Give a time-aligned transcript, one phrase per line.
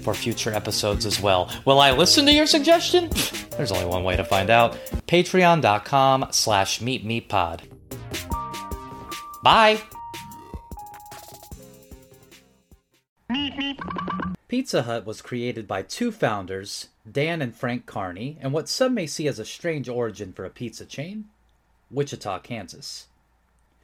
[0.00, 1.50] for future episodes as well.
[1.64, 3.10] Will I listen to your suggestion?
[3.56, 4.74] There's only one way to find out.
[5.06, 7.60] Patreon.com slash meepmeeppod.
[9.42, 9.80] Bye!
[14.48, 19.06] Pizza Hut was created by two founders, Dan and Frank Carney, and what some may
[19.06, 21.26] see as a strange origin for a pizza chain
[21.90, 23.06] Wichita, Kansas.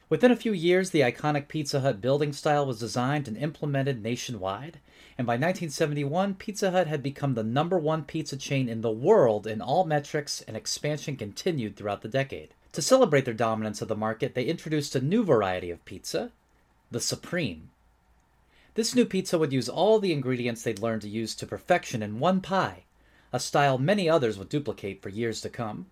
[0.09, 4.79] Within a few years, the iconic Pizza Hut building style was designed and implemented nationwide,
[5.17, 9.47] and by 1971, Pizza Hut had become the number one pizza chain in the world
[9.47, 12.53] in all metrics, and expansion continued throughout the decade.
[12.73, 16.31] To celebrate their dominance of the market, they introduced a new variety of pizza,
[16.91, 17.71] the Supreme.
[18.75, 22.19] This new pizza would use all the ingredients they'd learned to use to perfection in
[22.19, 22.83] one pie,
[23.33, 25.87] a style many others would duplicate for years to come.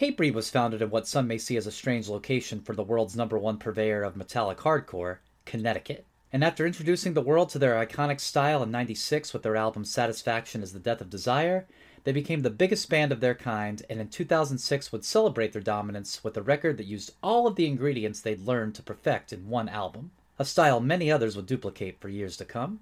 [0.00, 3.14] Hatebreed was founded in what some may see as a strange location for the world's
[3.14, 6.06] number one purveyor of metallic hardcore, Connecticut.
[6.32, 10.62] And after introducing the world to their iconic style in 96 with their album Satisfaction
[10.62, 11.66] is the Death of Desire,
[12.04, 16.24] they became the biggest band of their kind and in 2006 would celebrate their dominance
[16.24, 19.68] with a record that used all of the ingredients they'd learned to perfect in one
[19.68, 22.80] album a style many others would duplicate for years to come.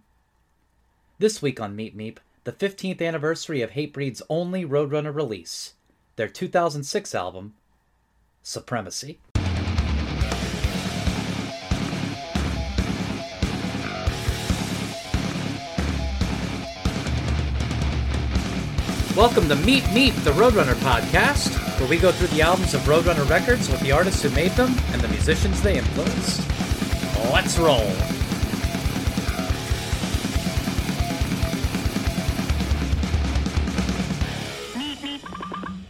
[1.18, 5.74] This week on Meep Meep, the 15th anniversary of Hatebreed's only Roadrunner release,
[6.16, 7.54] their 2006 album,
[8.42, 9.18] Supremacy.
[19.20, 23.28] Welcome to Meet Meep, the Roadrunner podcast, where we go through the albums of Roadrunner
[23.28, 26.40] records with the artists who made them and the musicians they influenced.
[27.30, 27.84] Let's roll.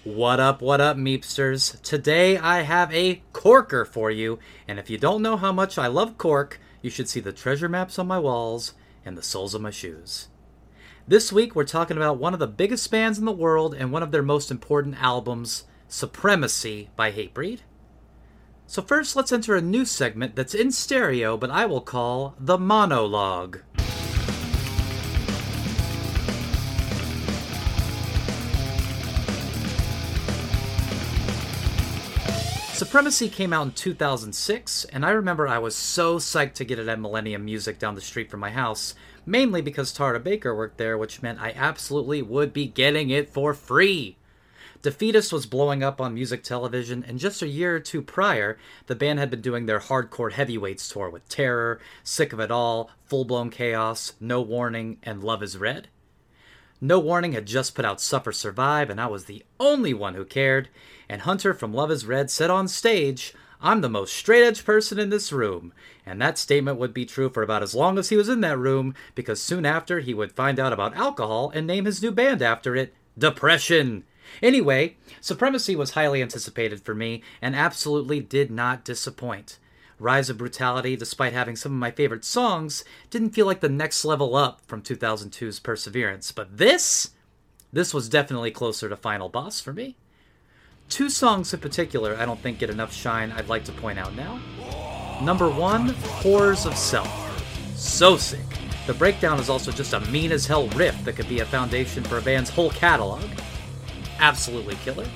[0.03, 1.81] What up, what up, Meepsters?
[1.83, 5.87] Today I have a corker for you, and if you don't know how much I
[5.87, 8.75] love cork, you should see the treasure maps on my walls
[9.07, 10.30] and the soles of my shoes.
[11.09, 14.03] This week we're talking about one of the biggest bands in the world and one
[14.03, 17.61] of their most important albums, Supremacy by Hatebreed.
[18.67, 22.59] So, first, let's enter a new segment that's in stereo, but I will call the
[22.59, 23.61] monologue.
[32.75, 36.89] Supremacy came out in 2006, and I remember I was so psyched to get it
[36.89, 38.95] at Millennium Music down the street from my house,
[39.27, 43.55] mainly because Tara Baker worked there, which meant I absolutely would be getting it for
[43.55, 44.17] free.
[44.83, 48.95] Defeatist was blowing up on music television, and just a year or two prior, the
[48.95, 53.27] band had been doing their hardcore heavyweights tour with Terror, Sick of It All, Full
[53.27, 55.89] Blown Chaos, No Warning, and Love is Red.
[56.81, 60.25] No Warning had just put out Suffer Survive, and I was the only one who
[60.25, 60.71] cared,
[61.11, 64.99] and Hunter from Love is Red said on stage, I'm the most straight edge person
[64.99, 65.73] in this room.
[66.07, 68.59] And that statement would be true for about as long as he was in that
[68.59, 72.43] room, because soon after he would find out about alcohol and name his new band
[72.43, 74.05] after it Depression.
[74.43, 79.59] Anyway, Supremacy was highly anticipated for me and absolutely did not disappoint.
[79.99, 84.05] Rise of Brutality, despite having some of my favorite songs, didn't feel like the next
[84.05, 87.11] level up from 2002's Perseverance, but this
[87.73, 89.97] this was definitely closer to Final Boss for me.
[90.91, 94.15] Two songs in particular I don't think get enough shine I'd like to point out
[94.15, 94.39] now.
[95.23, 95.89] Number one,
[96.21, 97.09] Horrors of Self.
[97.77, 98.41] So sick.
[98.87, 102.05] The breakdown is also just a mean as hell riff that could be a foundation
[102.05, 103.23] for a band's whole catalog
[104.21, 105.07] absolutely killer.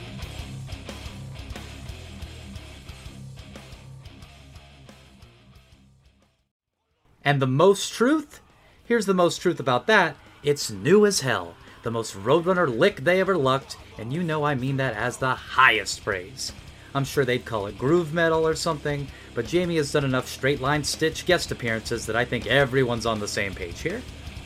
[7.26, 8.40] And the most truth?
[8.84, 11.54] Here's the most truth about that it's new as hell.
[11.84, 15.34] The most Roadrunner lick they ever lucked, and you know I mean that as the
[15.34, 16.50] highest praise.
[16.94, 20.62] I'm sure they'd call it groove metal or something, but Jamie has done enough straight
[20.62, 24.00] line stitch guest appearances that I think everyone's on the same page here.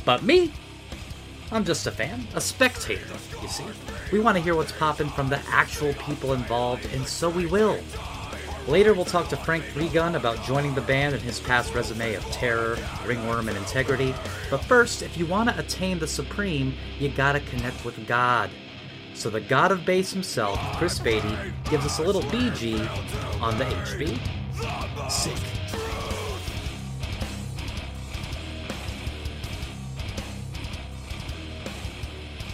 [0.05, 0.53] But me,
[1.53, 3.07] I'm just a fan, a spectator,
[3.41, 3.65] you see.
[4.11, 7.79] We want to hear what's popping from the actual people involved, and so we will.
[8.69, 12.15] Later, we'll talk to Frank Three Gun about joining the band and his past resume
[12.15, 12.77] of terror,
[13.07, 14.15] ringworm, and integrity.
[14.51, 18.51] But first, if you want to attain the supreme, you gotta connect with God.
[19.15, 21.35] So the god of bass himself, Chris Beattie,
[21.71, 22.79] gives us a little BG
[23.41, 24.21] on the HB.
[25.11, 25.33] Sick.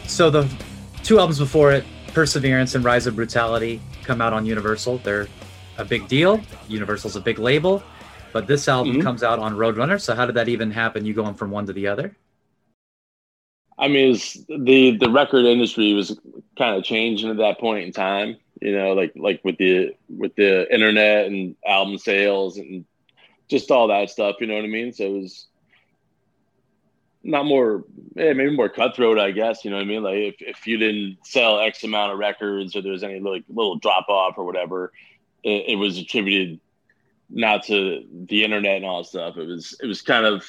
[0.06, 0.48] So the
[1.02, 4.98] two albums before it, Perseverance and Rise of Brutality, come out on Universal.
[4.98, 5.26] They're
[5.78, 6.40] a big deal.
[6.68, 7.82] Universal's a big label,
[8.32, 9.02] but this album mm-hmm.
[9.02, 10.00] comes out on Roadrunner.
[10.00, 11.04] So how did that even happen?
[11.04, 12.16] You going from one to the other?
[13.76, 14.16] I mean,
[14.48, 16.18] the the record industry was
[16.56, 18.36] kind of changing at that point in time.
[18.60, 22.84] You know, like like with the with the internet and album sales and
[23.48, 24.36] just all that stuff.
[24.40, 24.92] You know what I mean?
[24.92, 25.46] So it was
[27.24, 27.84] not more,
[28.14, 29.64] yeah, maybe more cutthroat, I guess.
[29.64, 30.02] You know what I mean?
[30.02, 33.44] Like if, if you didn't sell X amount of records or there was any like
[33.48, 34.92] little drop off or whatever,
[35.44, 36.58] it, it, was attributed
[37.30, 39.36] not to the internet and all that stuff.
[39.36, 40.44] It was it was kind of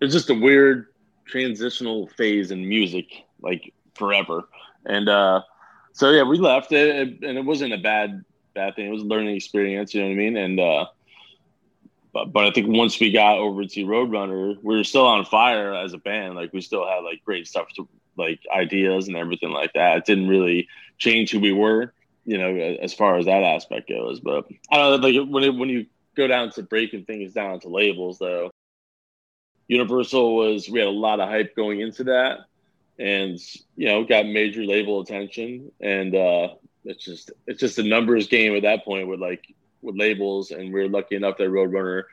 [0.00, 0.88] it was just a weird
[1.26, 4.48] transitional phase in music, like forever.
[4.84, 5.42] And uh,
[5.92, 8.24] so yeah, we left it, and it wasn't a bad
[8.54, 8.86] bad thing.
[8.86, 9.94] It was a learning experience.
[9.94, 10.36] You know what I mean?
[10.36, 10.86] And uh,
[12.12, 15.74] but, but I think once we got over to Roadrunner, we were still on fire
[15.74, 16.34] as a band.
[16.34, 19.98] Like we still had like great stuff to like ideas and everything like that.
[19.98, 20.68] It didn't really
[20.98, 21.92] change who we were,
[22.24, 24.20] you know, as far as that aspect goes.
[24.20, 25.86] But I don't know, like when it, when you
[26.16, 28.50] go down to breaking things down to labels, though,
[29.68, 32.40] Universal was we had a lot of hype going into that,
[32.98, 33.38] and
[33.76, 36.48] you know got major label attention, and uh,
[36.84, 39.44] it's just it's just a numbers game at that point with like
[39.80, 42.04] with labels, and we are lucky enough that Roadrunner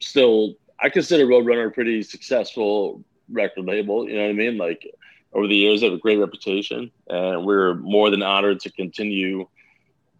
[0.00, 4.08] still I consider Roadrunner a pretty successful record label.
[4.08, 4.58] You know what I mean?
[4.58, 4.86] Like
[5.32, 9.48] over the years, they have a great reputation, and we're more than honored to continue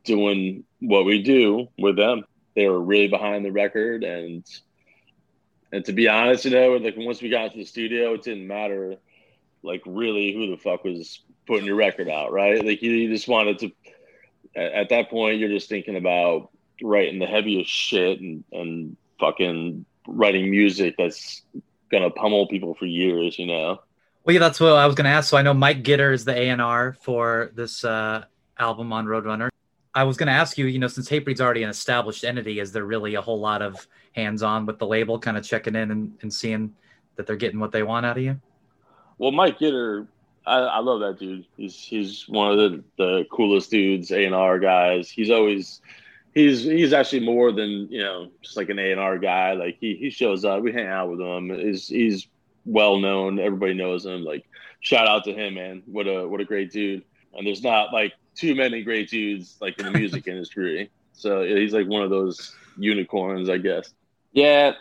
[0.04, 2.24] doing what we do with them.
[2.54, 4.44] They were really behind the record, and
[5.72, 8.46] and to be honest, you know, like once we got to the studio, it didn't
[8.46, 8.96] matter,
[9.62, 12.64] like really who the fuck was putting your record out, right?
[12.64, 13.72] Like you, you just wanted to.
[14.54, 16.50] At, at that point, you're just thinking about
[16.82, 21.42] writing the heaviest shit and, and fucking writing music that's
[21.90, 23.80] gonna pummel people for years, you know.
[24.24, 25.28] Well, yeah, that's what I was gonna ask.
[25.28, 28.24] So I know Mike Gitter is the A and R for this uh,
[28.58, 29.48] album on Roadrunner.
[29.94, 32.84] I was gonna ask you, you know, since Hatebreed's already an established entity, is there
[32.84, 36.32] really a whole lot of hands-on with the label, kind of checking in and, and
[36.32, 36.72] seeing
[37.16, 38.40] that they're getting what they want out of you?
[39.18, 40.06] Well, Mike Gitter,
[40.46, 41.44] I, I love that dude.
[41.56, 45.10] He's he's one of the, the coolest dudes, A and R guys.
[45.10, 45.80] He's always
[46.34, 49.52] he's he's actually more than you know just like an A and R guy.
[49.52, 51.50] Like he he shows up, we hang out with him.
[51.50, 52.28] He's he's
[52.64, 54.24] well known, everybody knows him.
[54.24, 54.44] Like
[54.80, 55.82] shout out to him, man.
[55.86, 57.04] What a what a great dude.
[57.34, 60.90] And there's not like too many great dudes like in the music industry.
[61.12, 63.92] So he's like one of those unicorns, I guess.
[64.32, 64.72] Yeah.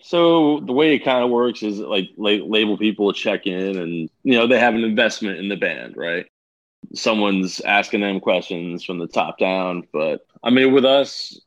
[0.00, 4.34] So the way it kind of works is like label people check in and you
[4.34, 6.26] know they have an investment in the band, right?
[6.94, 9.86] someone's asking them questions from the top down.
[9.92, 11.40] But I mean, with us,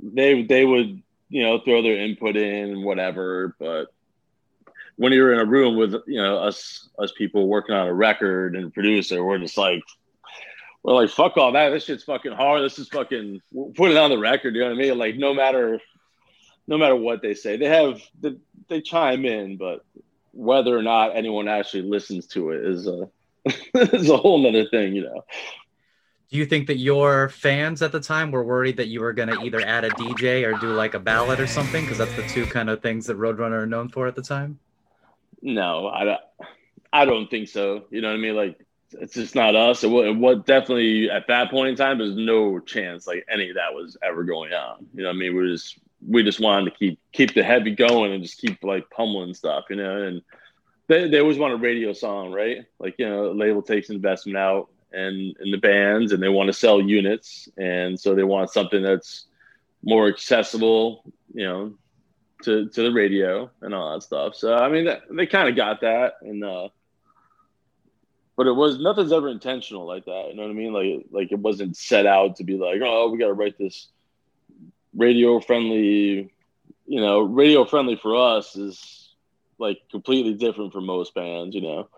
[0.00, 3.54] they they would you know throw their input in and whatever.
[3.58, 3.92] But
[4.98, 8.54] when you're in a room with you know us us people working on a record
[8.54, 9.82] and producer, we're just like.
[10.84, 11.70] We're like, fuck all that.
[11.70, 12.62] This shit's fucking hard.
[12.62, 13.42] This is fucking
[13.74, 14.54] put it on the record.
[14.54, 14.96] You know what I mean?
[14.96, 15.80] Like, no matter,
[16.68, 18.36] no matter what they say, they have they,
[18.68, 19.84] they chime in, but
[20.32, 23.10] whether or not anyone actually listens to it is a
[23.74, 25.24] it's a whole nother thing, you know.
[26.30, 29.30] Do you think that your fans at the time were worried that you were going
[29.30, 31.82] to either add a DJ or do like a ballad or something?
[31.82, 34.58] Because that's the two kind of things that Roadrunner are known for at the time.
[35.42, 36.20] No, I don't.
[36.92, 37.84] I don't think so.
[37.90, 38.34] You know what I mean?
[38.34, 39.82] Like it's just not us.
[39.84, 43.74] What, what definitely at that point in time, there's no chance like any of that
[43.74, 44.86] was ever going on.
[44.94, 45.36] You know what I mean?
[45.36, 48.88] We just we just wanted to keep keep the heavy going and just keep like
[48.90, 49.64] pummeling stuff.
[49.68, 50.22] You know, and
[50.88, 52.64] they, they always want a radio song, right?
[52.78, 56.52] Like, you know, label takes investment out and in the bands and they want to
[56.54, 57.48] sell units.
[57.58, 59.26] And so they want something that's
[59.84, 61.74] more accessible, you know,
[62.42, 64.34] to, to the radio and all that stuff.
[64.34, 66.14] So, I mean, they, they kind of got that.
[66.22, 66.68] And, uh,
[68.36, 70.28] but it was nothing's ever intentional like that.
[70.30, 70.72] You know what I mean?
[70.72, 73.88] Like, like it wasn't set out to be like, oh, we got to write this
[74.94, 76.32] radio friendly,
[76.86, 79.14] you know, radio friendly for us is
[79.58, 81.88] like completely different from most bands, you know.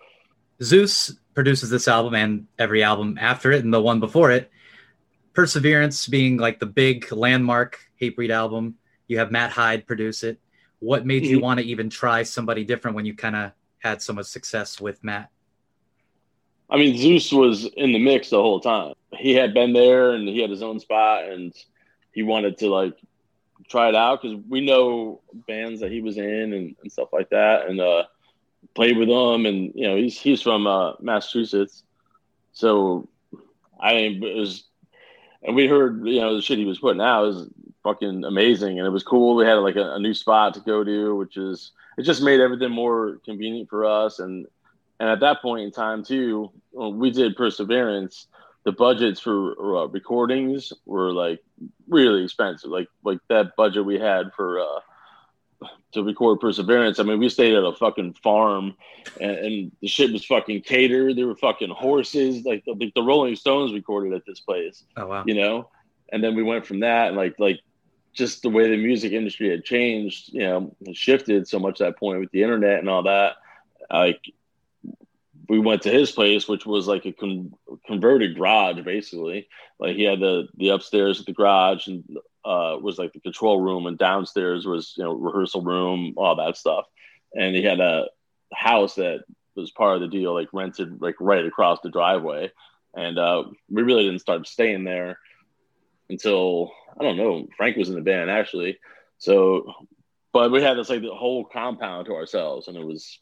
[0.63, 4.51] Zeus produces this album and every album after it and the one before it.
[5.35, 8.77] Perseverance being like the big landmark Hatebreed album.
[9.11, 10.39] You have Matt Hyde produce it.
[10.79, 11.45] What made you mm-hmm.
[11.45, 13.51] want to even try somebody different when you kind of
[13.81, 15.31] had so much success with Matt?
[16.71, 18.95] I mean, Zeus was in the mix the whole time.
[19.19, 21.53] He had been there and he had his own spot and
[22.13, 22.97] he wanted to like
[23.69, 27.31] try it out because we know bands that he was in and, and stuff like
[27.31, 28.05] that, and uh,
[28.77, 29.45] played with them.
[29.45, 31.83] And you know, he's he's from uh, Massachusetts,
[32.53, 33.09] so
[33.81, 34.69] I mean, it was,
[35.43, 37.49] and we heard you know the shit he was putting out was
[37.83, 39.37] fucking amazing, and it was cool.
[39.37, 42.41] We had like a, a new spot to go to, which is it just made
[42.41, 44.47] everything more convenient for us, and
[45.01, 48.29] And at that point in time, too, we did Perseverance.
[48.65, 51.41] The budgets for uh, recordings were like
[51.89, 52.71] really expensive.
[52.71, 54.81] Like like that budget we had for uh,
[55.93, 56.99] to record Perseverance.
[56.99, 58.77] I mean, we stayed at a fucking farm,
[59.19, 61.17] and, and the shit was fucking catered.
[61.17, 62.45] There were fucking horses.
[62.45, 64.85] Like the, the Rolling Stones recorded at this place.
[64.99, 65.25] Oh wow!
[65.27, 65.71] You know,
[66.13, 67.61] and then we went from that, and like like
[68.13, 71.99] just the way the music industry had changed, you know, shifted so much at that
[71.99, 73.37] point with the internet and all that.
[73.91, 74.21] Like
[75.49, 77.55] we went to his place, which was like a con-
[77.87, 79.49] converted garage, basically.
[79.79, 82.05] Like he had the the upstairs at the garage and
[82.45, 86.57] uh, was like the control room, and downstairs was you know rehearsal room, all that
[86.57, 86.87] stuff.
[87.35, 88.07] And he had a
[88.53, 89.25] house that
[89.55, 92.51] was part of the deal, like rented like right across the driveway.
[92.95, 95.19] And uh, we really didn't start staying there
[96.11, 97.47] until I don't know.
[97.57, 98.79] Frank was in the band actually,
[99.19, 99.73] so
[100.33, 103.19] but we had this like the whole compound to ourselves, and it was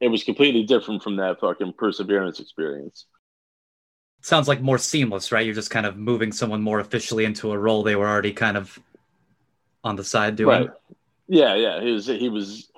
[0.00, 3.06] it was completely different from that fucking perseverance experience
[4.22, 5.44] sounds like more seamless, right?
[5.44, 8.56] You're just kind of moving someone more officially into a role they were already kind
[8.56, 8.78] of
[9.82, 10.48] on the side doing.
[10.48, 10.70] Right.
[11.28, 11.80] Yeah, yeah.
[11.80, 12.69] He was he was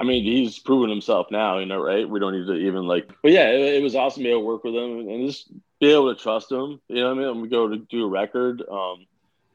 [0.00, 2.08] I mean, he's proven himself now, you know, right?
[2.08, 4.40] We don't need to even like but yeah, it, it was awesome to be able
[4.40, 6.80] to work with him and just be able to trust him.
[6.88, 7.42] You know what I mean?
[7.42, 9.06] We go to do a record, um,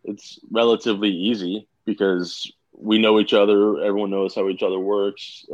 [0.03, 5.45] it's relatively easy because we know each other, everyone knows how each other works.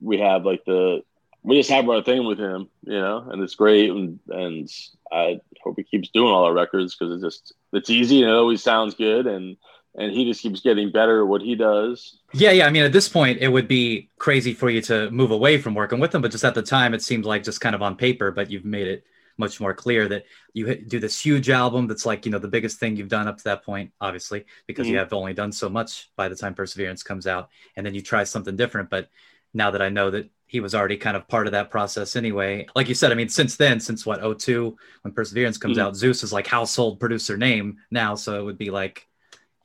[0.00, 1.02] We have like the
[1.42, 3.90] we just have our thing with him, you know, and it's great.
[3.90, 4.68] And, and
[5.12, 8.34] I hope he keeps doing all our records because it's just it's easy and it
[8.34, 9.26] always sounds good.
[9.26, 9.56] And
[9.96, 12.18] and he just keeps getting better at what he does.
[12.32, 12.66] Yeah, yeah.
[12.66, 15.74] I mean, at this point, it would be crazy for you to move away from
[15.74, 17.96] working with him, but just at the time, it seemed like just kind of on
[17.96, 18.30] paper.
[18.30, 19.04] But you've made it
[19.38, 20.24] much more clear that
[20.54, 23.38] you do this huge album that's like you know the biggest thing you've done up
[23.38, 24.94] to that point, obviously, because mm-hmm.
[24.94, 28.02] you have only done so much by the time Perseverance comes out, and then you
[28.02, 28.90] try something different.
[28.90, 29.08] But
[29.54, 32.66] now that I know that he was already kind of part of that process anyway.
[32.76, 35.88] Like you said, I mean, since then, since what 02, when Perseverance comes mm-hmm.
[35.88, 38.14] out, Zeus is like household producer name now.
[38.14, 39.08] So it would be like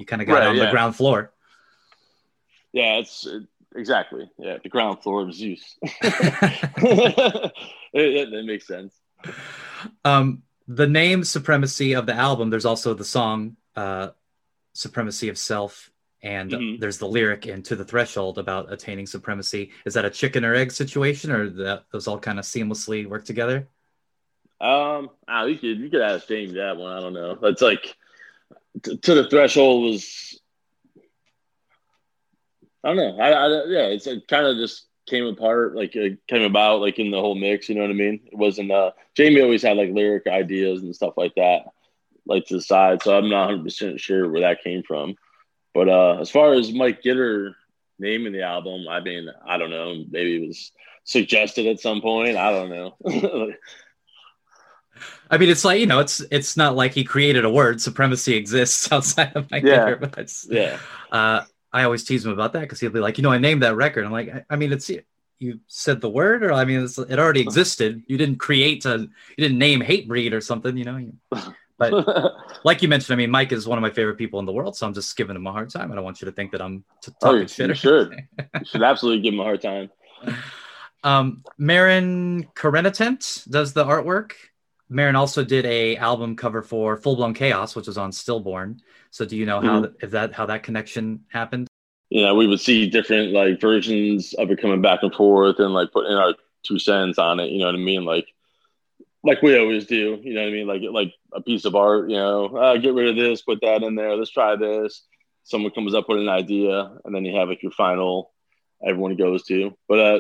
[0.01, 0.65] you kind of got right, on yeah.
[0.65, 1.31] the ground floor.
[2.73, 3.43] Yeah, it's it,
[3.75, 4.29] exactly.
[4.37, 5.77] Yeah, the ground floor of Zeus.
[5.81, 7.53] it,
[7.93, 8.93] it, that makes sense.
[10.03, 14.09] Um, the name Supremacy of the album, there's also the song uh,
[14.73, 15.91] Supremacy of Self
[16.23, 16.79] and mm-hmm.
[16.79, 20.53] there's the lyric in to the threshold about attaining supremacy is that a chicken or
[20.53, 23.67] egg situation or that those all kind of seamlessly work together
[24.59, 27.95] um oh, you could you could ask james that one i don't know it's like
[28.83, 30.39] t- to the threshold was
[32.83, 36.19] i don't know i, I yeah it's it kind of just came apart like it
[36.27, 38.91] came about like in the whole mix you know what i mean it wasn't uh
[39.15, 41.63] jamie always had like lyric ideas and stuff like that
[42.25, 45.15] like to the side so i'm not 100% sure where that came from
[45.73, 47.53] but uh, as far as Mike Gitter
[47.99, 50.03] naming the album, I mean, I don't know.
[50.09, 50.71] Maybe it was
[51.03, 52.35] suggested at some point.
[52.35, 52.97] I don't know.
[55.29, 57.81] I mean, it's like you know, it's it's not like he created a word.
[57.81, 59.85] Supremacy exists outside of Mike yeah.
[59.85, 60.79] Gitter, but yeah.
[61.11, 61.43] Uh,
[61.73, 63.75] I always tease him about that because he'll be like, you know, I named that
[63.75, 64.05] record.
[64.05, 64.91] I'm like, I, I mean, it's
[65.39, 68.03] you said the word, or I mean, it's it already existed.
[68.07, 71.11] You didn't create a, you didn't name Hatebreed or something, you know.
[71.81, 74.51] But like you mentioned, I mean, Mike is one of my favorite people in the
[74.51, 75.91] world, so I'm just giving him a hard time.
[75.91, 77.69] I don't want you to think that I'm t- oh, talking oh, shit.
[77.69, 78.27] You should.
[78.37, 79.89] you should absolutely give him a hard time.
[81.03, 84.33] Um, Maren Karenatent does the artwork.
[84.91, 88.81] Maren also did a album cover for Full Blown Chaos, which was on Stillborn.
[89.09, 89.95] So, do you know how mm-hmm.
[90.01, 91.67] if that how that connection happened?
[92.11, 95.93] Know, we would see different like versions of it coming back and forth, and like
[95.93, 97.51] putting our two cents on it.
[97.51, 98.03] You know what I mean?
[98.03, 98.27] Like
[99.23, 100.19] like we always do.
[100.21, 100.67] You know what I mean?
[100.67, 102.09] Like like a piece of art.
[102.09, 104.15] You know, uh, get rid of this, put that in there.
[104.17, 105.03] Let's try this.
[105.43, 108.33] Someone comes up with an idea, and then you have like your final.
[108.85, 110.19] Everyone goes to, but uh,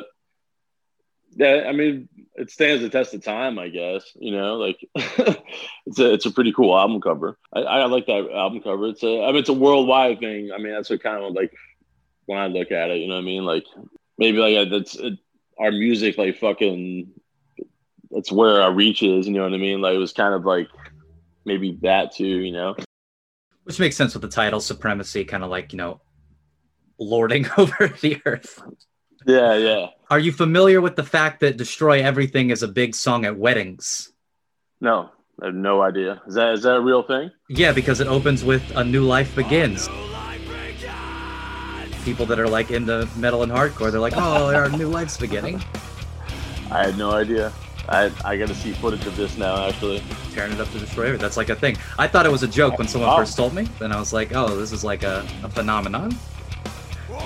[1.35, 4.03] yeah, I mean, it stands the test of time, I guess.
[4.15, 7.37] You know, like it's a it's a pretty cool album cover.
[7.53, 8.87] I, I like that album cover.
[8.87, 10.51] It's a I mean, it's a worldwide thing.
[10.53, 11.53] I mean, that's what kind of like
[12.25, 12.97] when I look at it.
[12.97, 13.45] You know what I mean?
[13.45, 13.65] Like
[14.17, 15.19] maybe like that's it,
[15.59, 17.11] our music like fucking
[18.09, 19.27] that's where our reach is.
[19.27, 19.81] You know what I mean?
[19.81, 20.67] Like it was kind of like
[21.45, 22.25] maybe that too.
[22.25, 22.75] You know,
[23.63, 26.01] which makes sense with the title supremacy, kind of like you know,
[26.99, 28.61] lording over the earth.
[29.25, 29.87] Yeah, yeah.
[30.11, 34.11] Are you familiar with the fact that "Destroy Everything" is a big song at weddings?
[34.81, 35.09] No,
[35.41, 36.21] I have no idea.
[36.27, 37.31] Is that is that a real thing?
[37.47, 39.87] Yeah, because it opens with "A New Life Begins."
[42.03, 45.63] People that are like into metal and hardcore, they're like, "Oh, our new life's beginning."
[46.69, 47.53] I had no idea.
[47.87, 50.03] I, I got to see footage of this now, actually.
[50.33, 51.19] Tearing it up to destroy it.
[51.19, 51.77] That's like a thing.
[51.97, 53.15] I thought it was a joke when someone oh.
[53.15, 53.63] first told me.
[53.79, 56.11] Then I was like, oh, this is like a, a phenomenon.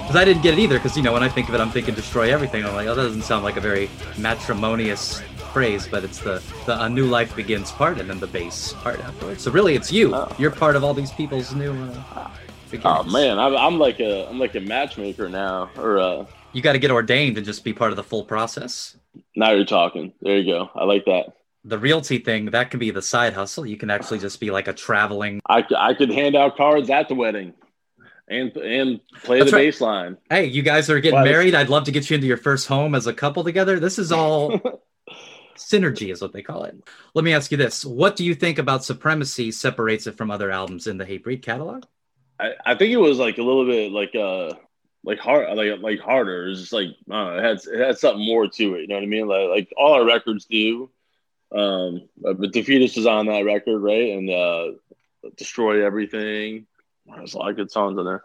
[0.02, 0.78] Because I didn't get it either.
[0.78, 2.64] Because you know, when I think of it, I'm thinking destroy everything.
[2.66, 5.22] I'm like, oh, that doesn't sound like a very matrimonious
[5.54, 9.00] phrase, but it's the the a new life begins part and then the bass part
[9.00, 9.44] afterwards.
[9.44, 10.14] So really, it's you.
[10.14, 10.32] Oh.
[10.38, 11.74] You're part of all these people's new.
[12.16, 12.30] Uh,
[12.84, 15.70] Oh man, I'm, I'm like a I'm like a matchmaker now.
[15.78, 18.98] Or uh, You got to get ordained and just be part of the full process.
[19.36, 20.12] now you're talking.
[20.22, 20.70] There you go.
[20.76, 21.38] I like that.
[21.64, 23.66] The realty thing that can be the side hustle.
[23.66, 25.40] You can actually just be like a traveling.
[25.48, 27.54] I I could hand out cards at the wedding,
[28.28, 29.64] and and play That's the right.
[29.66, 30.18] bass line.
[30.30, 31.56] Hey, you guys are getting Well, married.
[31.56, 33.80] I'd love to get you into your first home as a couple together.
[33.80, 34.60] This is all
[35.58, 36.76] synergy, is what they call it.
[37.14, 40.52] Let me ask you this: What do you think about Supremacy separates it from other
[40.52, 41.84] albums in the Hatebreed catalog?
[42.40, 44.54] I, I think it was like a little bit like uh
[45.04, 46.50] like hard like like harder.
[46.50, 48.82] It's just like know, it had it had something more to it.
[48.82, 49.28] You know what I mean?
[49.28, 50.90] Like like all our records do.
[51.52, 54.14] Um, but but Defeatist was on that record, right?
[54.14, 54.72] And uh,
[55.38, 56.66] Destroy Everything.
[57.06, 58.24] There's a lot of good songs on there.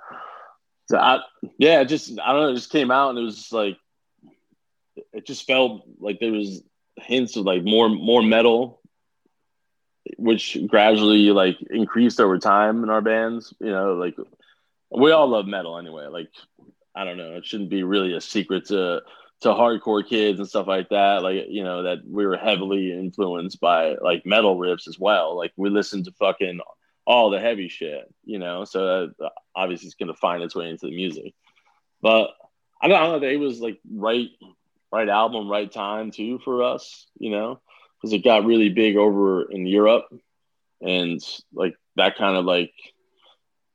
[0.91, 1.21] So I,
[1.59, 2.49] yeah, it just I don't know.
[2.51, 3.77] It just came out and it was just like
[5.13, 6.63] it just felt like there was
[6.97, 8.81] hints of like more more metal
[10.17, 13.55] which gradually like increased over time in our bands.
[13.61, 14.17] You know, like
[14.91, 16.07] we all love metal anyway.
[16.07, 16.31] Like
[16.95, 19.03] I don't know, it shouldn't be really a secret to
[19.43, 21.23] to hardcore kids and stuff like that.
[21.23, 25.37] Like you know that we were heavily influenced by like metal riffs as well.
[25.37, 26.61] Like we listened to fucking
[27.11, 28.13] all the heavy shit.
[28.25, 31.35] You know, so that obviously it's gonna find its way into the music.
[32.01, 32.31] But
[32.81, 33.29] I don't, I don't know.
[33.29, 34.29] It was like right
[34.93, 37.07] right album, right time too for us.
[37.19, 37.61] You know
[38.01, 40.07] because it got really big over in Europe,
[40.81, 41.21] and
[41.53, 42.73] like that kind of like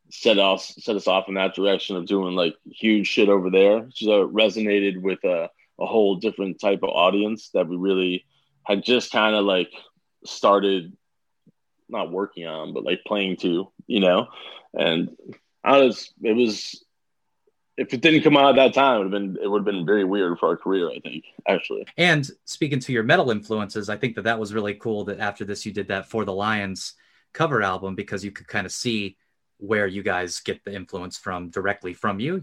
[0.09, 3.87] set us set us off in that direction of doing like huge shit over there.
[3.93, 5.49] So it resonated with a,
[5.79, 8.25] a whole different type of audience that we really
[8.63, 9.71] had just kind of like
[10.25, 10.95] started
[11.89, 14.27] not working on, but like playing to, you know.
[14.73, 15.15] And
[15.63, 16.83] I was it was
[17.77, 19.65] if it didn't come out at that time, it would have been it would have
[19.65, 20.89] been very weird for our career.
[20.89, 21.85] I think actually.
[21.97, 25.45] And speaking to your metal influences, I think that that was really cool that after
[25.45, 26.93] this you did that for the Lions
[27.33, 29.17] cover album because you could kind of see
[29.57, 32.41] where you guys get the influence from directly from you.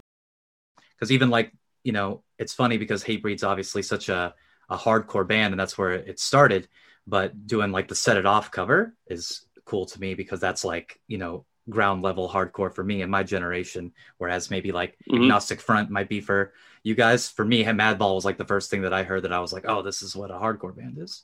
[0.95, 1.51] Because even like
[1.83, 4.33] you know, it's funny because Hatebreed's obviously such a
[4.69, 6.67] a hardcore band and that's where it started.
[7.05, 10.99] But doing like the Set It Off cover is cool to me because that's like
[11.07, 15.23] you know ground level hardcore for me and my generation whereas maybe like Mhm.
[15.23, 18.81] agnostic front might be for you guys for me madball was like the first thing
[18.81, 21.23] that i heard that i was like oh this is what a hardcore band is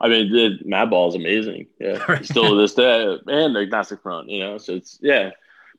[0.00, 1.68] I mean, the Madball is amazing.
[1.80, 2.26] Yeah, Right.
[2.26, 4.28] still to this day, and agnostic front.
[4.28, 5.30] You know, so it's yeah,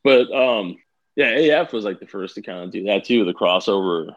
[0.05, 0.77] but um,
[1.17, 4.15] yeah, AF was like the first to kind of do that too, the crossover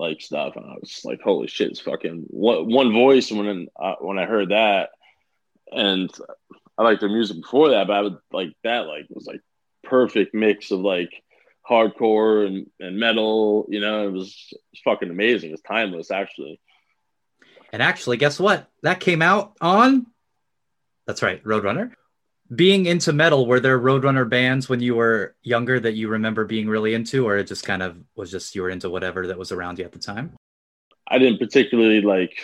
[0.00, 3.30] like stuff, and I was like, holy shit, it's fucking one, voice.
[3.30, 4.90] When uh, when I heard that,
[5.70, 6.10] and
[6.76, 9.42] I liked their music before that, but I would like that like was like
[9.84, 11.12] perfect mix of like
[11.68, 13.66] hardcore and, and metal.
[13.68, 15.52] You know, it was, it was fucking amazing.
[15.52, 16.60] It's timeless, actually.
[17.72, 20.06] and actually guess what that came out on
[21.06, 21.92] that's right roadrunner
[22.54, 26.68] being into metal were there roadrunner bands when you were younger that you remember being
[26.68, 29.52] really into or it just kind of was just you were into whatever that was
[29.52, 30.32] around you at the time
[31.10, 32.36] I didn't particularly like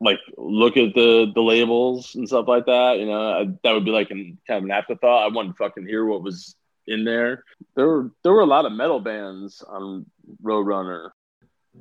[0.00, 2.98] like look at the the labels and stuff like that.
[2.98, 5.24] You know, I, that would be like an kind of an afterthought.
[5.24, 6.54] I wanted to fucking hear what was
[6.86, 7.44] in there.
[7.74, 10.06] There were there were a lot of metal bands on
[10.42, 11.10] Roadrunner.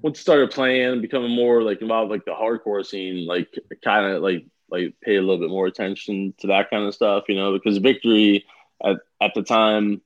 [0.02, 3.48] Once started playing, becoming more like involved like the hardcore scene, like
[3.84, 4.46] kind of like
[4.84, 7.26] like pay a little bit more attention to that kind of stuff.
[7.30, 8.46] You know, because Victory
[8.84, 10.02] at at the time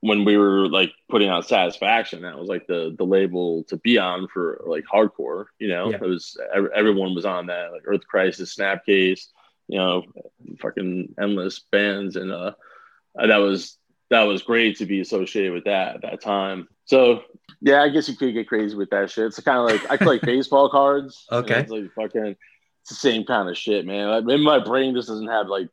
[0.00, 3.96] when we were like putting out satisfaction that was like the the label to be
[3.98, 5.96] on for like hardcore you know Yeah.
[5.96, 6.36] it was
[6.74, 9.28] everyone was on that like earth crisis snapcase
[9.68, 10.04] you know
[10.60, 12.52] fucking endless bands and uh
[13.14, 13.78] that was
[14.10, 17.22] that was great to be associated with that at that time so
[17.62, 19.96] yeah i guess you could get crazy with that shit it's kind of like i
[19.96, 21.60] collect baseball cards and Okay.
[21.60, 22.36] it's like fucking
[22.86, 25.68] it's the same kind of shit man like, maybe my brain just doesn't have like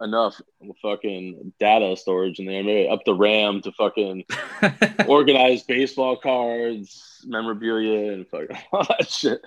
[0.00, 0.40] enough
[0.82, 2.62] fucking data storage in there.
[2.62, 4.24] Maybe up the RAM to fucking
[5.06, 9.40] organize baseball cards, memorabilia, and fucking all that shit.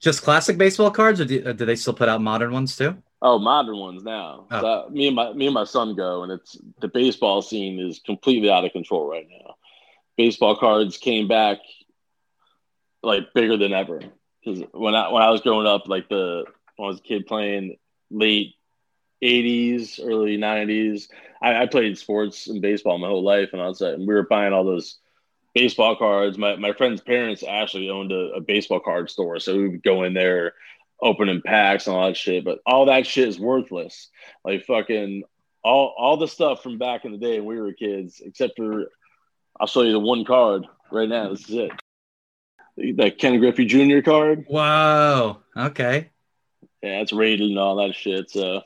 [0.00, 2.96] just classic baseball cards or do, uh, do they still put out modern ones too
[3.22, 4.46] Oh, modern ones now.
[4.50, 4.60] Oh.
[4.60, 8.00] So, me and my me and my son go, and it's the baseball scene is
[8.04, 9.56] completely out of control right now.
[10.16, 11.58] Baseball cards came back
[13.02, 14.00] like bigger than ever
[14.42, 16.44] because when I when I was growing up, like the
[16.76, 17.76] when I was a kid playing
[18.10, 18.54] late
[19.22, 21.08] '80s, early '90s,
[21.42, 24.14] I, I played sports and baseball my whole life, and I was like, and we
[24.14, 24.98] were buying all those
[25.54, 26.38] baseball cards.
[26.38, 30.04] My my friend's parents actually owned a, a baseball card store, so we would go
[30.04, 30.54] in there
[31.02, 32.44] opening packs and all that shit.
[32.44, 34.08] But all that shit is worthless.
[34.44, 35.24] Like fucking
[35.62, 38.86] all all the stuff from back in the day when we were kids, except for
[39.58, 41.30] I'll show you the one card right now.
[41.30, 41.72] This is it.
[42.76, 44.00] That Ken Griffey Jr.
[44.00, 44.46] card.
[44.48, 45.38] Wow.
[45.56, 46.10] Okay.
[46.82, 48.30] Yeah, it's rated and all that shit.
[48.30, 48.62] So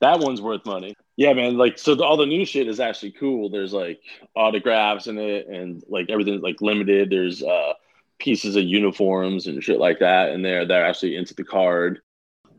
[0.00, 0.96] that one's worth money.
[1.16, 1.56] Yeah, man.
[1.56, 3.48] Like, so the, all the new shit is actually cool.
[3.48, 4.00] There's like
[4.34, 7.10] autographs in it, and like everything's like limited.
[7.10, 7.74] There's uh
[8.18, 10.66] pieces of uniforms and shit like that in there.
[10.66, 12.00] They're they're actually into the card.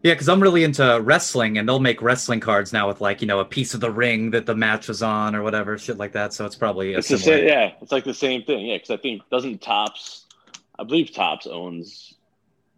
[0.03, 3.27] Yeah, because I'm really into wrestling, and they'll make wrestling cards now with like you
[3.27, 6.12] know a piece of the ring that the match was on or whatever shit like
[6.13, 6.34] that.
[6.34, 8.67] So it's probably it's the same, yeah, it's like the same thing.
[8.67, 10.24] Yeah, because I think doesn't Topps,
[10.77, 12.15] I believe Topps owns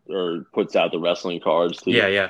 [0.09, 1.81] or puts out the wrestling cards.
[1.81, 1.91] Too.
[1.91, 2.29] Yeah, yeah,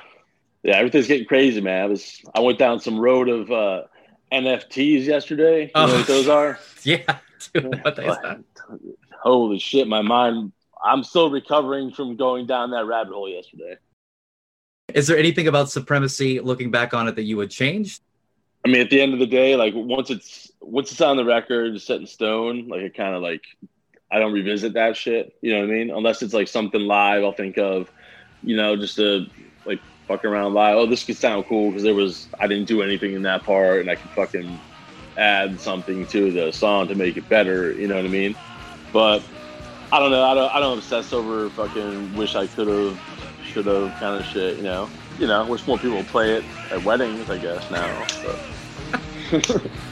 [0.64, 0.76] yeah.
[0.78, 1.84] Everything's getting crazy, man.
[1.84, 3.84] I was I went down some road of uh,
[4.32, 5.66] NFTs yesterday.
[5.66, 5.88] You oh.
[5.88, 6.60] know what those are?
[6.84, 7.18] Yeah,
[7.54, 8.44] dude, what is that?
[9.22, 10.54] Holy shit, my mind.
[10.84, 13.78] I'm still recovering from going down that rabbit hole yesterday.
[14.94, 18.00] Is there anything about supremacy looking back on it that you would change?
[18.64, 21.26] I mean, at the end of the day, like once it's once it's on the
[21.26, 23.44] record, set in stone, like it kind of like
[24.12, 25.36] I don't revisit that shit.
[25.42, 25.90] You know what I mean?
[25.92, 27.92] Unless it's like something live, I'll think of,
[28.42, 29.26] you know, just to
[29.66, 30.78] like fuck around live.
[30.78, 33.82] Oh, this could sound cool because there was I didn't do anything in that part,
[33.82, 34.60] and I could fucking
[35.18, 37.74] add something to the song to make it better.
[37.74, 38.36] You know what I mean?
[38.94, 39.24] But
[39.92, 40.24] I don't know.
[40.24, 40.56] I don't.
[40.56, 43.00] I don't obsess over fucking wish I could have,
[43.44, 44.58] should have kind of shit.
[44.58, 44.90] You know.
[45.20, 45.46] You know.
[45.46, 47.30] Wish more people play it at weddings.
[47.30, 48.08] I guess now.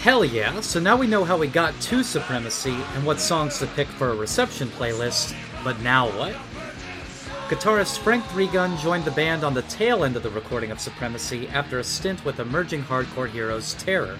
[0.00, 3.66] Hell yeah, so now we know how we got to Supremacy and what songs to
[3.66, 6.34] pick for a reception playlist, but now what?
[7.50, 10.80] Guitarist Frank Three Gun joined the band on the tail end of the recording of
[10.80, 14.18] Supremacy after a stint with emerging hardcore heroes Terror.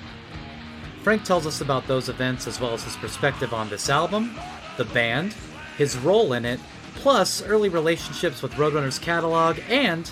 [1.02, 4.38] Frank tells us about those events as well as his perspective on this album,
[4.76, 5.34] the band,
[5.78, 6.60] his role in it,
[6.96, 10.10] plus early relationships with Roadrunner's catalog, and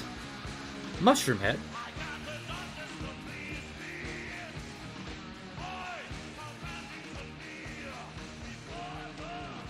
[1.00, 1.58] Mushroomhead.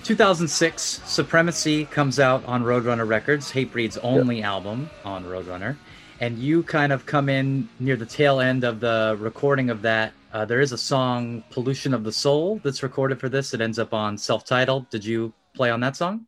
[0.08, 4.46] 2006, Supremacy comes out on Roadrunner Records, Hatebreed's only yep.
[4.46, 5.76] album on Roadrunner.
[6.20, 10.14] And you kind of come in near the tail end of the recording of that.
[10.32, 13.52] Uh, there is a song, Pollution of the Soul, that's recorded for this.
[13.52, 14.88] It ends up on self titled.
[14.88, 16.26] Did you play on that song?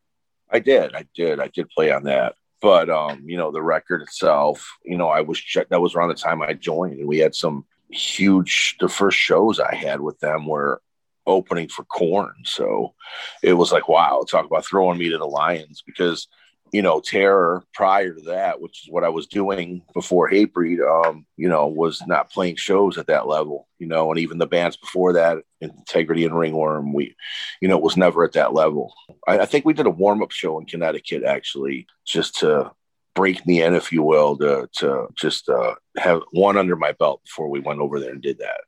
[0.50, 0.94] I did.
[0.94, 1.40] I did.
[1.40, 2.34] I did play on that.
[2.60, 6.16] But, um, you know, the record itself, you know, I was, that was around the
[6.16, 6.98] time I joined.
[6.98, 10.82] And we had some huge, the first shows I had with them were
[11.26, 12.34] opening for Korn.
[12.44, 12.94] So
[13.42, 16.28] it was like, wow, talk about throwing me to the Lions because,
[16.72, 21.26] you know, Terror prior to that, which is what I was doing before Hatebreed, um,
[21.36, 24.76] you know, was not playing shows at that level, you know, and even the bands
[24.76, 27.16] before that, Integrity and Ringworm, we,
[27.60, 28.94] you know, it was never at that level.
[29.26, 32.70] I, I think we did a warm up show in Connecticut actually, just to
[33.16, 37.20] break me in, if you will, to, to just uh, have one under my belt
[37.24, 38.60] before we went over there and did that.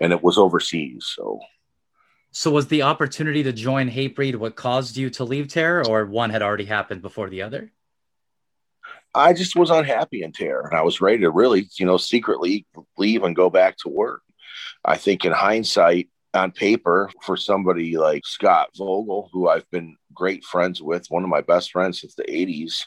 [0.00, 1.12] And it was overseas.
[1.16, 1.40] So
[2.32, 6.30] so was the opportunity to join Hatebreed what caused you to leave Terror, or one
[6.30, 7.72] had already happened before the other?
[9.14, 12.66] I just was unhappy in Terror, and I was ready to really, you know, secretly
[12.96, 14.22] leave and go back to work.
[14.84, 20.44] I think in hindsight, on paper, for somebody like Scott Vogel, who I've been great
[20.44, 22.86] friends with, one of my best friends since the 80s,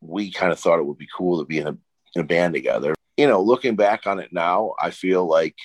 [0.00, 1.76] we kind of thought it would be cool to be in a,
[2.14, 2.94] in a band together.
[3.16, 5.56] You know, looking back on it now, I feel like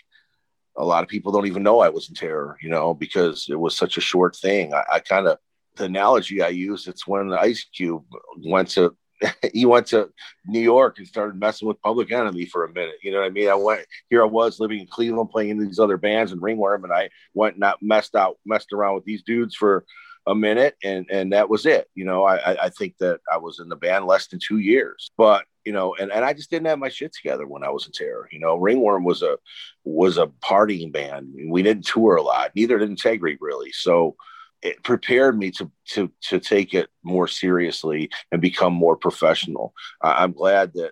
[0.77, 3.59] a lot of people don't even know I was in terror, you know, because it
[3.59, 4.73] was such a short thing.
[4.73, 5.37] I, I kind of
[5.77, 8.03] the analogy I use it's when Ice Cube
[8.43, 8.95] went to
[9.53, 10.09] he went to
[10.45, 12.95] New York and started messing with Public Enemy for a minute.
[13.03, 13.49] You know what I mean?
[13.49, 14.23] I went here.
[14.23, 17.55] I was living in Cleveland, playing in these other bands and Ringworm, and I went
[17.55, 19.85] and not messed out, messed around with these dudes for
[20.27, 21.87] a minute, and and that was it.
[21.95, 25.11] You know, I I think that I was in the band less than two years,
[25.17, 27.85] but you know, and, and I just didn't have my shit together when I was
[27.85, 28.27] in Terror.
[28.31, 29.37] You know, Ringworm was a
[29.83, 31.33] was a partying band.
[31.49, 32.51] We didn't tour a lot.
[32.55, 33.71] Neither did Integrity really.
[33.71, 34.15] So
[34.61, 39.73] it prepared me to to to take it more seriously and become more professional.
[40.01, 40.91] I'm glad that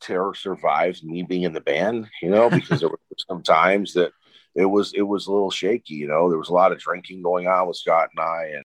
[0.00, 2.08] Terror survived me being in the band.
[2.22, 4.12] You know, because there were some times that
[4.54, 5.94] it was it was a little shaky.
[5.94, 8.64] You know, there was a lot of drinking going on with Scott and I, and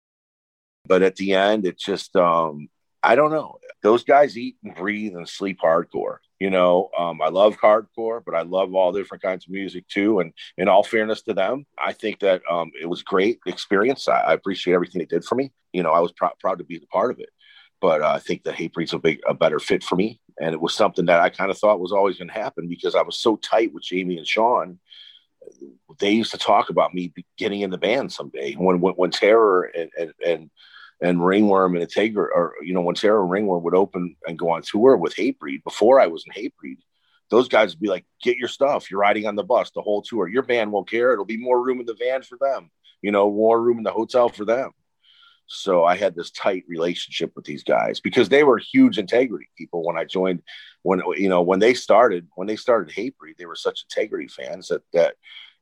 [0.85, 2.69] but at the end, it just um,
[3.07, 3.57] I don't know.
[3.83, 6.17] Those guys eat and breathe and sleep hardcore.
[6.41, 10.19] You know, um, I love hardcore, but I love all different kinds of music too.
[10.19, 14.09] And in all fairness to them, I think that um, it was great experience.
[14.09, 15.53] I, I, appreciate everything they did for me.
[15.71, 17.29] You know, I was pr- proud to be a part of it.
[17.79, 20.59] But uh, I think that Hatebreed's a big, a better fit for me, and it
[20.59, 23.17] was something that I kind of thought was always going to happen because I was
[23.17, 24.79] so tight with Jamie and Sean.
[25.99, 29.71] They used to talk about me getting in the band someday when when, when Terror
[29.75, 30.49] and, and, and
[31.01, 34.61] and Ringworm and Integra, or you know, when Terror Ringworm would open and go on
[34.61, 36.79] tour with Hatebreed before I was in Hatebreed,
[37.29, 38.89] those guys would be like, get your stuff.
[38.89, 40.27] You're riding on the bus the whole tour.
[40.27, 41.13] Your band won't care.
[41.13, 43.91] It'll be more room in the van for them, you know, more room in the
[43.91, 44.71] hotel for them.
[45.47, 49.83] So I had this tight relationship with these guys because they were huge integrity people
[49.83, 50.41] when I joined.
[50.83, 54.67] When you know when they started when they started Hatebreed, they were such integrity fans
[54.67, 55.15] that that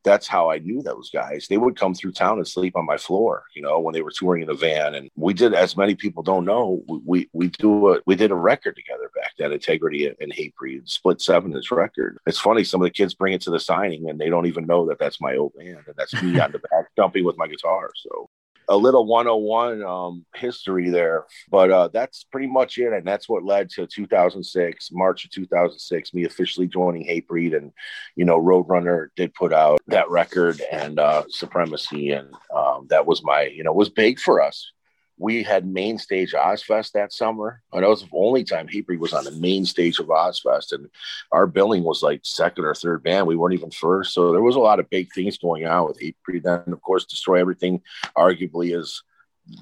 [0.05, 1.47] that's how I knew those guys.
[1.49, 4.11] They would come through town and sleep on my floor, you know, when they were
[4.11, 4.95] touring in the van.
[4.95, 8.35] And we did, as many people don't know, we we do a, we did a
[8.35, 12.17] record together back then, Integrity and Hatebreed, Split Seven is record.
[12.25, 14.65] It's funny, some of the kids bring it to the signing and they don't even
[14.65, 17.47] know that that's my old band and that's me on the back jumping with my
[17.47, 17.89] guitar.
[17.95, 18.29] So
[18.67, 22.93] a little 101 um, history there, but uh, that's pretty much it.
[22.93, 27.55] And that's what led to 2006, March of 2006, me officially joining Hatebreed.
[27.55, 27.71] And,
[28.15, 32.11] you know, Roadrunner did put out that record and uh, Supremacy.
[32.11, 34.71] And um, that was my, you know, was big for us
[35.17, 37.61] we had main stage Ozzfest that summer.
[37.71, 40.73] And that was the only time Hatebreed was on the main stage of Ozzfest.
[40.73, 40.89] And
[41.31, 43.27] our billing was like second or third band.
[43.27, 44.13] We weren't even first.
[44.13, 46.43] So there was a lot of big things going on with Hatebreed.
[46.43, 47.81] Then, of course, Destroy Everything
[48.17, 49.03] arguably is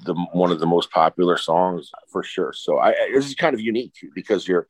[0.04, 2.52] the one of the most popular songs for sure.
[2.52, 4.66] So I, this is kind of unique because you're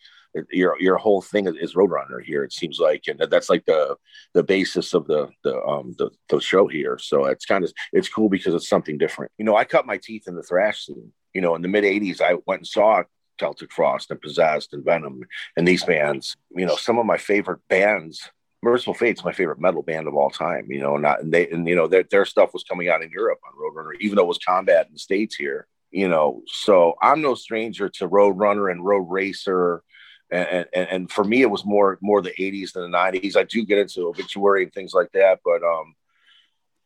[0.50, 2.44] your your whole thing is Roadrunner here.
[2.44, 3.96] It seems like, and that's like the
[4.32, 6.98] the basis of the the um the, the show here.
[6.98, 9.32] So it's kind of it's cool because it's something different.
[9.38, 11.12] You know, I cut my teeth in the thrash scene.
[11.32, 13.02] You know, in the mid '80s, I went and saw
[13.38, 15.22] Celtic Frost and Possessed and Venom
[15.56, 16.36] and these bands.
[16.50, 18.30] You know, some of my favorite bands.
[18.62, 20.66] Mercyful Fate's my favorite metal band of all time.
[20.70, 23.10] You know, not and they and you know their their stuff was coming out in
[23.10, 25.66] Europe on Roadrunner, even though it was Combat in the states here.
[25.90, 29.82] You know, so I'm no stranger to Roadrunner and Road Racer
[30.30, 33.42] and, and, and for me it was more more the 80s than the 90s i
[33.42, 35.94] do get into obituary and things like that but um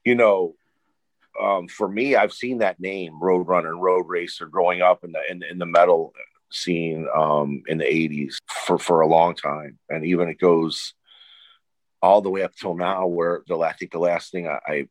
[0.04, 0.54] you know
[1.40, 5.20] um for me i've seen that name roadrunner and road racer growing up in the
[5.30, 6.12] in, in the metal
[6.50, 9.78] scene um in the 80s for for a long time.
[9.88, 10.94] And even it goes
[12.00, 14.88] all the way up till now where the i think the last thing i, I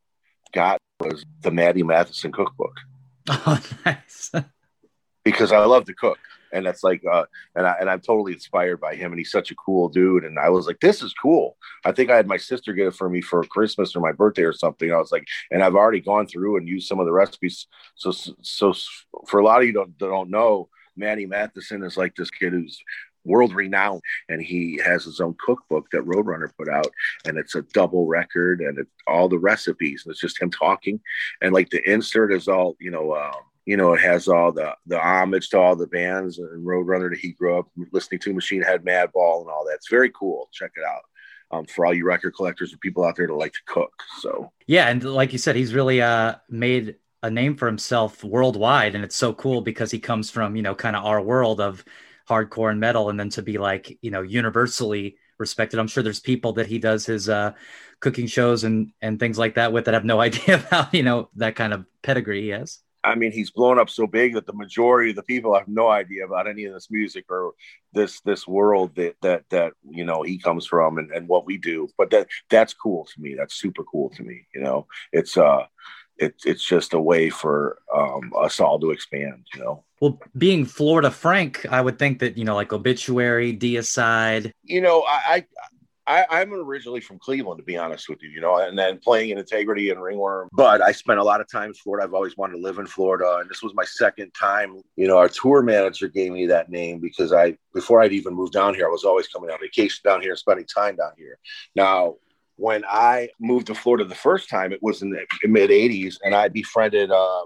[0.53, 2.75] got was the matty matheson cookbook.
[3.29, 4.31] Oh nice.
[5.23, 6.19] Because i love to cook
[6.53, 9.51] and that's like uh and I and I'm totally inspired by him and he's such
[9.51, 11.57] a cool dude and I was like this is cool.
[11.85, 14.43] I think I had my sister get it for me for Christmas or my birthday
[14.43, 14.91] or something.
[14.91, 17.67] I was like and I've already gone through and used some of the recipes.
[17.95, 18.73] So so
[19.27, 22.81] for a lot of you don't don't know, Matty Matheson is like this kid who's
[23.27, 26.87] world renowned and he has his own cookbook that Roadrunner put out
[27.25, 30.99] and it's a double record and it's all the recipes and it's just him talking
[31.41, 34.73] and like the insert is all you know um, you know, it has all the
[34.85, 38.61] the homage to all the bands and Roadrunner that he grew up listening to, Machine
[38.61, 39.75] Head, Madball, and all that.
[39.75, 40.47] It's very cool.
[40.53, 41.01] Check it out.
[41.51, 43.91] Um, for all you record collectors and people out there that like to cook.
[44.19, 48.95] So yeah, and like you said, he's really uh, made a name for himself worldwide,
[48.95, 51.83] and it's so cool because he comes from you know kind of our world of
[52.29, 55.77] hardcore and metal, and then to be like you know universally respected.
[55.77, 57.51] I'm sure there's people that he does his uh,
[57.99, 61.29] cooking shows and and things like that with that have no idea about you know
[61.35, 62.79] that kind of pedigree he has.
[63.07, 65.87] I mean, he's blown up so big that the majority of the people have no
[65.87, 67.53] idea about any of this music or
[67.93, 71.57] this this world that that that you know he comes from and, and what we
[71.57, 71.87] do.
[71.97, 73.35] But that that's cool to me.
[73.35, 74.45] That's super cool to me.
[74.53, 75.65] You know, it's uh,
[76.17, 79.47] it's it's just a way for um, us all to expand.
[79.53, 79.83] You know.
[80.01, 84.51] Well, being Florida Frank, I would think that you know, like obituary, deicide.
[84.63, 85.45] You know, I, I,
[86.07, 89.37] am originally from Cleveland, to be honest with you, you know, and then playing in
[89.37, 90.49] Integrity and Ringworm.
[90.53, 92.05] But I spent a lot of time in Florida.
[92.05, 94.81] I've always wanted to live in Florida, and this was my second time.
[94.95, 98.53] You know, our tour manager gave me that name because I, before I'd even moved
[98.53, 101.37] down here, I was always coming on vacation down here, and spending time down here.
[101.75, 102.15] Now,
[102.55, 106.33] when I moved to Florida the first time, it was in the mid '80s, and
[106.33, 107.43] I befriended uh,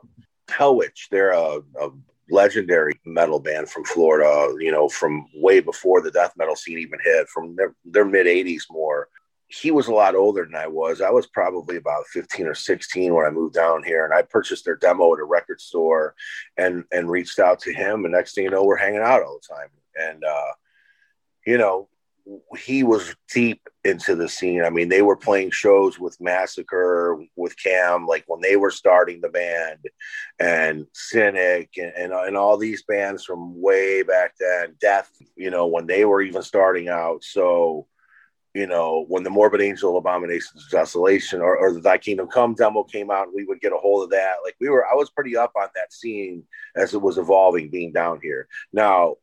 [0.48, 1.10] Hellwitch.
[1.10, 1.90] They're a, a
[2.32, 7.00] legendary metal band from Florida, you know, from way before the death metal scene even
[7.04, 9.08] hit, from their, their mid 80s more.
[9.48, 11.02] He was a lot older than I was.
[11.02, 14.64] I was probably about 15 or 16 when I moved down here, and I purchased
[14.64, 16.16] their demo at a record store
[16.56, 18.06] and and reached out to him.
[18.06, 19.68] And next thing you know, we're hanging out all the time.
[19.98, 20.52] And uh,
[21.46, 21.90] you know,
[22.58, 24.64] he was deep into the scene.
[24.64, 29.22] I mean, they were playing shows with Massacre, with Cam, like when they were starting
[29.22, 29.80] the band,
[30.40, 35.68] and Cynic, and, and, and all these bands from way back then, Death, you know,
[35.68, 37.24] when they were even starting out.
[37.24, 37.88] So,
[38.54, 42.54] you know, when the Morbid Angel Abominations of Desolation or, or the Thy Kingdom Come
[42.54, 44.36] demo came out, we would get a hold of that.
[44.44, 46.44] Like we were, I was pretty up on that scene
[46.76, 48.48] as it was evolving being down here.
[48.74, 49.16] Now,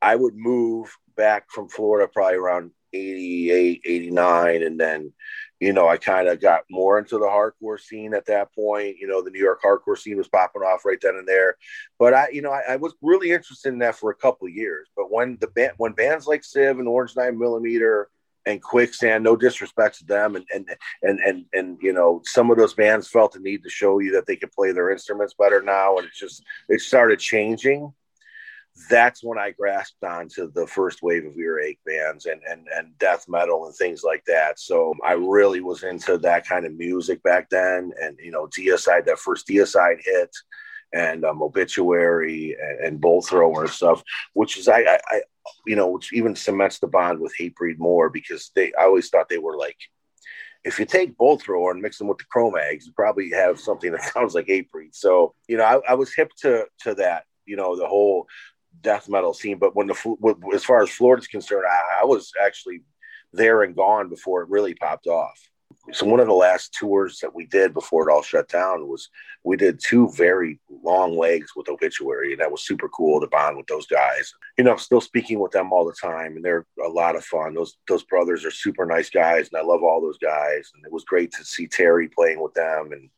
[0.00, 4.62] I would move back from Florida probably around 88, 89.
[4.62, 5.12] And then,
[5.60, 8.96] you know, I kind of got more into the hardcore scene at that point.
[8.98, 11.56] You know, the New York hardcore scene was popping off right then and there.
[11.98, 14.54] But I, you know, I, I was really interested in that for a couple of
[14.54, 14.88] years.
[14.96, 18.08] But when the band, when bands like Civ and Orange Nine Millimeter
[18.46, 20.68] and quicksand no disrespect to them and and
[21.02, 24.12] and and, and you know some of those bands felt the need to show you
[24.12, 27.92] that they could play their instruments better now and it just it started changing
[28.90, 33.26] that's when I grasped onto the first wave of earache bands and, and, and death
[33.28, 34.58] metal and things like that.
[34.58, 37.92] So I really was into that kind of music back then.
[38.00, 40.34] And, you know, Deicide, that first Deicide hit
[40.92, 45.22] and um, Obituary and, and Bolt Thrower stuff, which is, I, I, I,
[45.66, 49.28] you know, which even cements the bond with Hatebreed more because they, I always thought
[49.28, 49.76] they were like,
[50.64, 53.92] if you take Bolt Thrower and mix them with the Cro-Mags, you probably have something
[53.92, 54.94] that sounds like Hatebreed.
[54.94, 58.26] So, you know, I, I was hip to, to that, you know, the whole
[58.80, 59.58] death metal scene.
[59.58, 62.82] But when the as far as Florida's concerned, I, I was actually
[63.32, 65.40] there and gone before it really popped off.
[65.92, 69.10] So one of the last tours that we did before it all shut down was
[69.42, 73.58] we did two very long legs with Obituary, and that was super cool to bond
[73.58, 74.32] with those guys.
[74.56, 77.54] You know, still speaking with them all the time, and they're a lot of fun.
[77.54, 80.70] Those those brothers are super nice guys, and I love all those guys.
[80.74, 83.10] And it was great to see Terry playing with them, and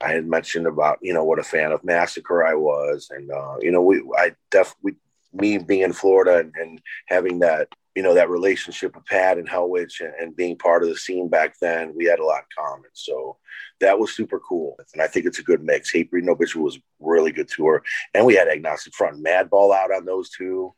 [0.00, 3.56] I had mentioned about you know what a fan of Massacre I was, and uh,
[3.60, 4.94] you know we I def we
[5.32, 9.48] me being in Florida and, and, having that you know that relationship with Pat and
[9.48, 12.64] Hellwitch and, and, being part of the scene back then, we had a lot in
[12.64, 12.90] common.
[12.92, 13.36] So
[13.80, 15.92] that was super cool, and I think it's a good mix.
[15.92, 20.30] Hatebreed Bitch was really good tour, and we had Agnostic Front Madball out on those
[20.30, 20.74] two.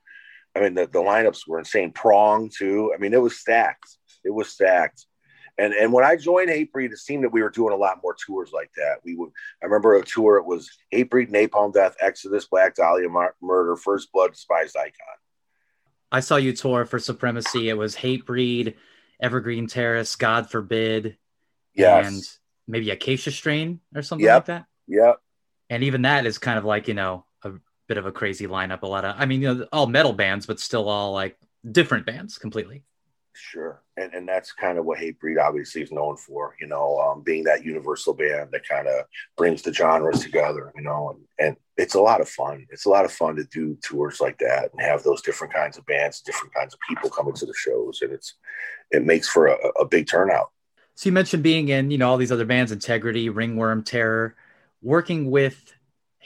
[0.55, 1.92] I mean, the, the lineups were insane.
[1.92, 2.92] Prong too.
[2.94, 3.98] I mean, it was stacked.
[4.24, 5.07] It was stacked.
[5.59, 8.14] And and when I joined Hatebreed, it seemed that we were doing a lot more
[8.14, 8.97] tours like that.
[9.05, 9.31] We would.
[9.62, 10.37] I remember a tour.
[10.37, 13.09] It was Hatebreed, Napalm Death, Exodus, Black Dahlia
[13.40, 14.92] Murder, First Blood, Despised Icon.
[16.12, 17.69] I saw you tour for Supremacy.
[17.69, 18.75] It was Hatebreed,
[19.21, 21.16] Evergreen Terrace, God Forbid,
[21.75, 22.07] yes.
[22.07, 22.23] and
[22.69, 24.35] maybe Acacia Strain or something yep.
[24.35, 24.66] like that.
[24.88, 25.16] Yep.
[25.71, 27.53] And even that is kind of like you know a
[27.88, 28.83] bit of a crazy lineup.
[28.83, 31.38] A lot of, I mean, you know, all metal bands, but still all like
[31.71, 32.85] different bands completely.
[33.38, 36.57] Sure, and and that's kind of what Hatebreed obviously is known for.
[36.59, 39.05] You know, um, being that universal band that kind of
[39.37, 40.72] brings the genres together.
[40.75, 42.66] You know, and, and it's a lot of fun.
[42.70, 45.77] It's a lot of fun to do tours like that and have those different kinds
[45.77, 48.35] of bands, different kinds of people coming to the shows, and it's
[48.90, 50.51] it makes for a, a big turnout.
[50.94, 54.35] So you mentioned being in you know all these other bands, Integrity, Ringworm, Terror,
[54.81, 55.75] working with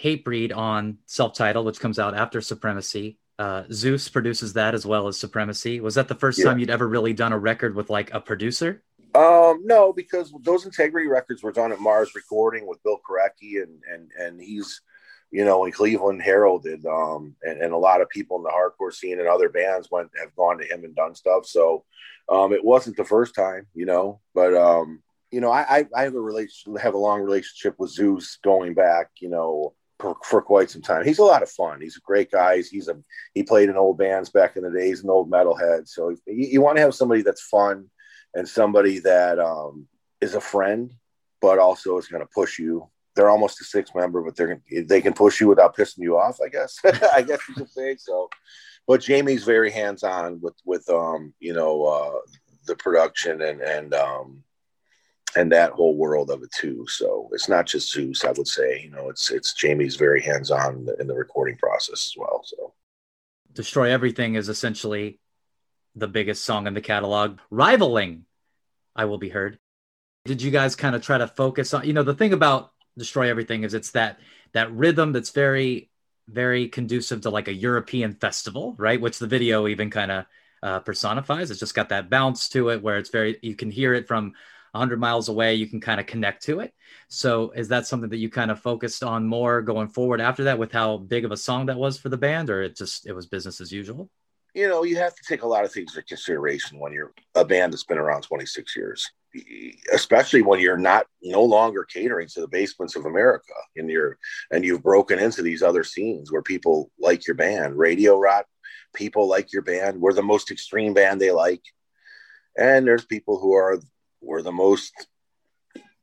[0.01, 5.09] Hatebreed on self title, which comes out after Supremacy uh, Zeus produces that as well
[5.09, 5.81] as Supremacy.
[5.81, 6.45] Was that the first yeah.
[6.45, 8.83] time you'd ever really done a record with like a producer?
[9.15, 13.83] Um, no, because those Integrity records were done at Mars Recording with Bill Korecky, and
[13.91, 14.83] and and he's,
[15.31, 18.93] you know, in Cleveland heralded, um, and, and a lot of people in the hardcore
[18.93, 21.47] scene and other bands went have gone to him and done stuff.
[21.47, 21.85] So,
[22.29, 26.15] um, it wasn't the first time, you know, but um, you know, I I have
[26.15, 30.71] a relation have a long relationship with Zeus going back, you know, for, for, quite
[30.71, 31.05] some time.
[31.05, 31.81] He's a lot of fun.
[31.81, 32.63] He's a great guy.
[32.63, 32.97] He's, a
[33.35, 35.89] he played in old bands back in the days, an old metalhead.
[35.89, 37.87] So you, you want to have somebody that's fun
[38.35, 39.87] and somebody that um,
[40.21, 40.93] is a friend,
[41.41, 42.89] but also is going to push you.
[43.17, 46.39] They're almost a six member, but they're they can push you without pissing you off.
[46.45, 46.79] I guess
[47.13, 48.31] I guess you could say so.
[48.87, 52.19] But Jamie's very hands on with with um you know uh,
[52.67, 54.45] the production and and um
[55.37, 56.87] and that whole world of it too.
[56.89, 58.83] So it's not just Zeus, I would say.
[58.83, 62.43] You know, it's it's Jamie's very hands on in, the recording process as well.
[62.45, 62.75] So,
[63.53, 65.19] Destroy Everything is essentially
[65.95, 68.25] the biggest song in the catalog, rivaling
[68.95, 69.59] "I Will Be Heard."
[70.25, 71.87] Did you guys kind of try to focus on?
[71.87, 74.19] You know, the thing about Destroy Everything is it's that
[74.53, 75.91] that rhythm that's very
[76.29, 79.01] very conducive to like a European festival, right?
[79.01, 80.27] Which the video even kind of
[80.63, 81.51] uh, personifies.
[81.51, 84.35] It's just got that bounce to it where it's very you can hear it from
[84.73, 86.73] 100 miles away, you can kind of connect to it.
[87.09, 90.59] So, is that something that you kind of focused on more going forward after that
[90.59, 93.13] with how big of a song that was for the band, or it just it
[93.13, 94.11] was business as usual?
[94.55, 97.45] You know, you have to take a lot of things into consideration when you're a
[97.45, 99.09] band that's been around 26 years,
[99.93, 104.19] especially when you're not no longer catering to the basements of America and you're
[104.51, 108.47] and you've broken into these other scenes where people like your band, radio rock,
[108.95, 110.01] people like your band.
[110.01, 111.63] We're the most extreme band they like.
[112.59, 113.79] And there's people who are
[114.21, 114.93] we're the most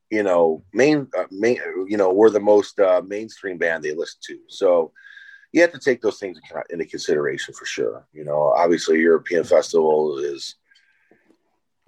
[0.09, 4.19] you know main uh, main you know we're the most uh, mainstream band they listen
[4.23, 4.39] to.
[4.47, 4.91] So
[5.53, 6.39] you have to take those things
[6.69, 8.07] into consideration for sure.
[8.13, 10.55] You know obviously european festival is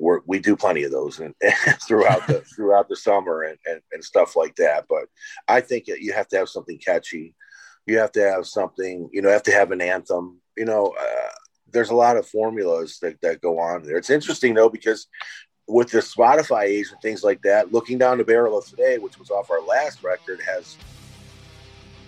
[0.02, 3.82] we're, we do plenty of those and, and throughout the throughout the summer and, and,
[3.92, 4.86] and stuff like that.
[4.90, 5.06] But
[5.48, 7.36] i think you have to have something catchy.
[7.86, 10.42] You have to have something you know have to have an anthem.
[10.58, 11.30] You know uh,
[11.72, 13.98] there's a lot of formulas that, that go on there.
[13.98, 15.08] It's interesting though because
[15.70, 19.20] with the Spotify age and things like that, looking down the barrel of today, which
[19.20, 20.78] was off our last record, has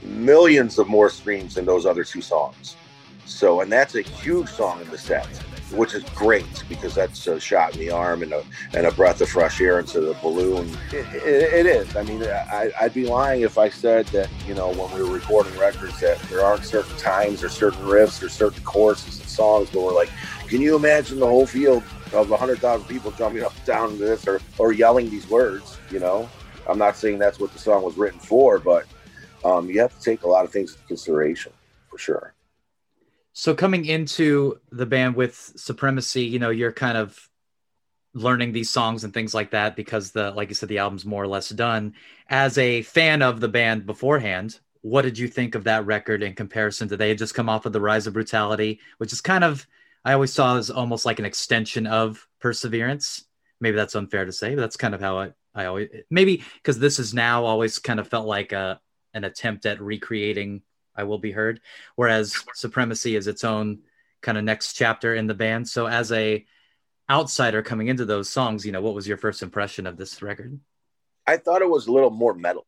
[0.02, 2.76] millions of more streams than those other two songs.
[3.26, 5.28] So, and that's a huge song in the set,
[5.74, 8.44] which is great because that's a shot in the arm and a,
[8.74, 10.68] and a breath of fresh air into the balloon.
[10.92, 11.96] it, it, it is.
[11.96, 15.14] I mean, I, I'd be lying if I said that, you know, when we were
[15.14, 19.72] recording records, that there aren't certain times or certain riffs or certain choruses and songs
[19.72, 20.10] where we're like,
[20.48, 21.84] can you imagine the whole field
[22.14, 26.00] of 100,000 people jumping up and down to this or, or yelling these words, you
[26.00, 26.30] know?
[26.68, 28.86] I'm not saying that's what the song was written for, but
[29.44, 31.52] um, you have to take a lot of things into consideration
[31.90, 32.34] for sure.
[33.34, 37.30] So coming into the band with Supremacy, you know, you're kind of
[38.14, 41.24] learning these songs and things like that because the like you said the album's more
[41.24, 41.94] or less done.
[42.30, 46.34] As a fan of the band beforehand, what did you think of that record in
[46.34, 49.44] comparison to they had just come off of the Rise of Brutality, which is kind
[49.44, 49.66] of
[50.04, 53.26] I always saw as almost like an extension of Perseverance.
[53.60, 56.80] Maybe that's unfair to say, but that's kind of how I, I always maybe because
[56.80, 58.80] this is now always kind of felt like a
[59.14, 60.62] an attempt at recreating
[60.96, 61.62] I Will Be Heard,
[61.96, 63.80] whereas Supremacy is its own
[64.22, 65.68] kind of next chapter in the band.
[65.68, 66.46] So as a
[67.10, 70.60] outsider coming into those songs, you know, what was your first impression of this record?
[71.28, 72.66] I thought it was a little more metal.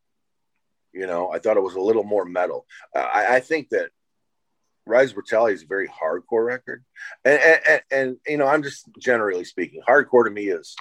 [0.92, 2.66] You know, I thought it was a little more metal.
[2.96, 3.90] Uh, I, I, think that
[4.86, 6.84] Rise of Brutality is a very hardcore record,
[7.24, 10.76] and, and, and you know, I'm just generally speaking, hardcore to me is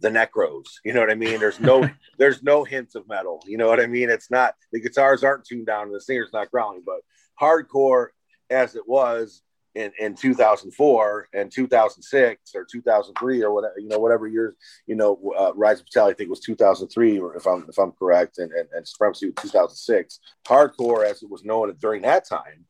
[0.00, 0.66] the necros.
[0.84, 1.40] You know what I mean?
[1.40, 1.88] There's no
[2.18, 3.42] there's no hints of metal.
[3.46, 4.10] You know what I mean?
[4.10, 7.00] It's not the guitars aren't tuned down and the singer's not growling, but
[7.40, 8.08] hardcore
[8.50, 9.42] as it was
[9.74, 14.54] in, in 2004 and 2006 or 2003 or whatever you know whatever years
[14.86, 18.38] you know uh, Rise of Brutality I think was 2003 if I'm if I'm correct
[18.38, 22.64] and and, and Supremacy was 2006 hardcore as it was known during that time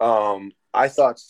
[0.00, 1.20] um, I thought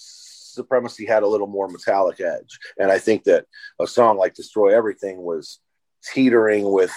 [0.55, 2.59] Supremacy had a little more metallic edge.
[2.79, 3.47] And I think that
[3.81, 5.61] a song like Destroy Everything was
[6.05, 6.93] teetering with,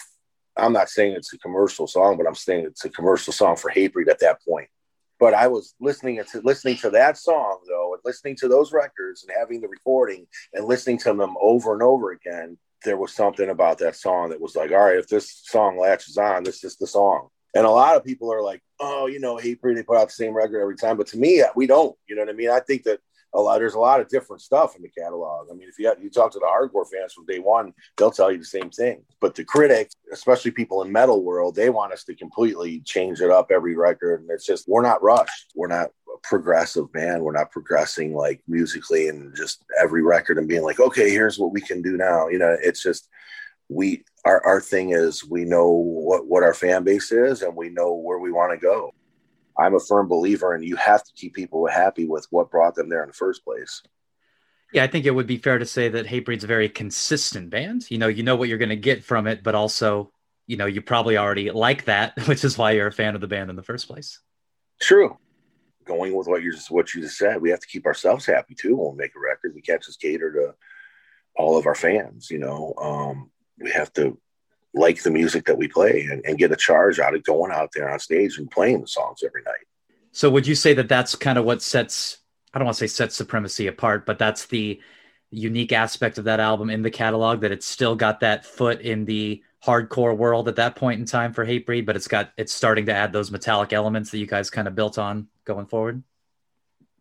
[0.55, 3.71] I'm not saying it's a commercial song, but I'm saying it's a commercial song for
[3.71, 4.69] Hatebreed at that point.
[5.19, 9.23] But I was listening to listening to that song though, and listening to those records
[9.23, 12.57] and having the recording and listening to them over and over again.
[12.85, 16.17] There was something about that song that was like, all right, if this song latches
[16.19, 17.29] on, this is the song.
[17.55, 20.13] And a lot of people are like, oh, you know, Hatebreed, they put out the
[20.13, 20.97] same record every time.
[20.97, 21.95] But to me, we don't.
[22.07, 22.49] You know what I mean?
[22.49, 22.99] I think that
[23.33, 23.59] a lot.
[23.59, 25.47] There's a lot of different stuff in the catalog.
[25.51, 28.31] I mean, if you you talk to the hardcore fans from day one, they'll tell
[28.31, 29.03] you the same thing.
[29.19, 33.29] But the critics, especially people in metal world, they want us to completely change it
[33.29, 34.21] up every record.
[34.21, 35.51] And it's just we're not rushed.
[35.55, 37.21] We're not a progressive band.
[37.21, 41.51] We're not progressing like musically and just every record and being like, okay, here's what
[41.51, 42.29] we can do now.
[42.29, 43.09] You know, it's just
[43.69, 47.69] we our, our thing is we know what, what our fan base is and we
[47.69, 48.93] know where we want to go.
[49.57, 52.89] I'm a firm believer and you have to keep people happy with what brought them
[52.89, 53.81] there in the first place.
[54.73, 57.89] Yeah, I think it would be fair to say that Hatebreed's a very consistent band.
[57.89, 60.11] You know, you know what you're going to get from it, but also,
[60.45, 63.27] you know, you probably already like that, which is why you're a fan of the
[63.27, 64.19] band in the first place.
[64.81, 65.17] True.
[65.85, 68.55] Going with what you just what you just said, we have to keep ourselves happy
[68.55, 69.53] too when we make a record.
[69.55, 70.55] We can't just cater to
[71.37, 72.29] all of our fans.
[72.29, 74.17] You know, um, we have to
[74.73, 77.69] like the music that we play and, and get a charge out of going out
[77.73, 79.65] there on stage and playing the songs every night.
[80.11, 82.17] So would you say that that's kind of what sets
[82.53, 84.79] I don't want to say sets supremacy apart, but that's the
[85.29, 89.05] unique aspect of that album in the catalog that it's still got that foot in
[89.05, 92.85] the hardcore world at that point in time for Hatebreed, but it's got it's starting
[92.85, 96.03] to add those metallic elements that you guys kind of built on going forward.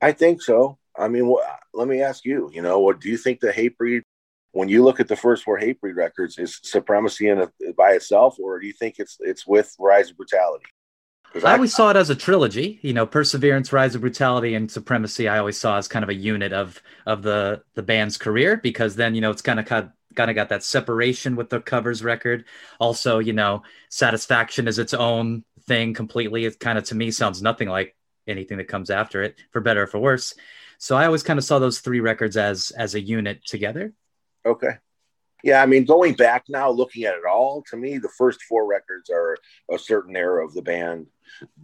[0.02, 0.78] I think so.
[0.98, 1.34] I mean,
[1.72, 2.50] let me ask you.
[2.52, 4.02] You know, what do you think the Hatebreed
[4.56, 8.38] when you look at the first four Hatebreed records, is Supremacy in a, by itself,
[8.40, 10.64] or do you think it's it's with Rise of Brutality?
[11.34, 12.80] I, I always saw it as a trilogy.
[12.82, 15.28] You know, Perseverance, Rise of Brutality, and Supremacy.
[15.28, 18.96] I always saw as kind of a unit of of the the band's career because
[18.96, 22.46] then you know it's kind of kind of got that separation with the covers record.
[22.80, 26.46] Also, you know, Satisfaction is its own thing completely.
[26.46, 27.94] It kind of to me sounds nothing like
[28.26, 30.34] anything that comes after it, for better or for worse.
[30.78, 33.92] So I always kind of saw those three records as as a unit together.
[34.46, 34.78] Okay.
[35.42, 38.66] Yeah, I mean, going back now, looking at it all, to me, the first four
[38.66, 39.36] records are
[39.70, 41.06] a certain era of the band.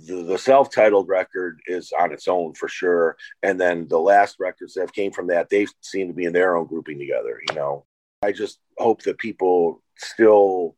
[0.07, 4.75] The, the self-titled record is on its own for sure, and then the last records
[4.75, 7.41] that came from that, they seem to be in their own grouping together.
[7.49, 7.87] You know,
[8.23, 10.77] I just hope that people still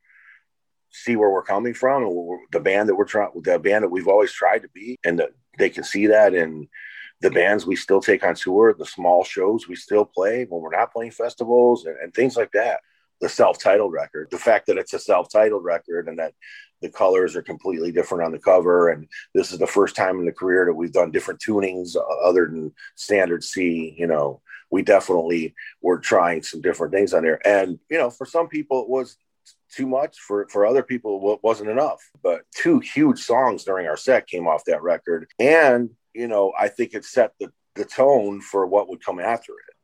[0.91, 2.05] see where we're coming from
[2.53, 5.31] the band that we're trying, the band that we've always tried to be, and that
[5.59, 6.69] they can see that and
[7.21, 10.77] the bands we still take on tour, the small shows we still play when we're
[10.77, 12.81] not playing festivals and, and things like that.
[13.21, 16.35] The self-titled record, the fact that it's a self-titled record and that
[16.83, 20.27] the colors are completely different on the cover, and this is the first time in
[20.27, 23.95] the career that we've done different tunings other than standard C.
[23.97, 28.27] You know, we definitely were trying some different things on there, and you know, for
[28.27, 29.17] some people it was
[29.71, 33.97] too much for for other people it wasn't enough but two huge songs during our
[33.97, 38.41] set came off that record and you know, I think it set the the tone
[38.41, 39.75] for what would come after it.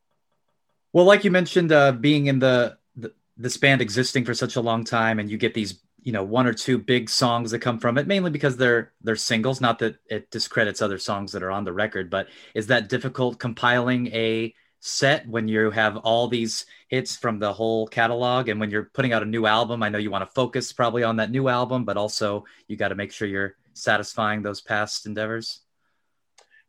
[0.92, 4.60] Well, like you mentioned, uh, being in the, the this band existing for such a
[4.60, 7.78] long time, and you get these you know one or two big songs that come
[7.78, 9.60] from it mainly because they're they're singles.
[9.60, 13.38] Not that it discredits other songs that are on the record but is that difficult
[13.38, 18.70] compiling a set when you have all these hits from the whole catalog and when
[18.70, 19.82] you're putting out a new album?
[19.82, 22.88] I know you want to focus probably on that new album but also you got
[22.88, 25.60] to make sure you're satisfying those past endeavors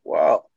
[0.04, 0.50] well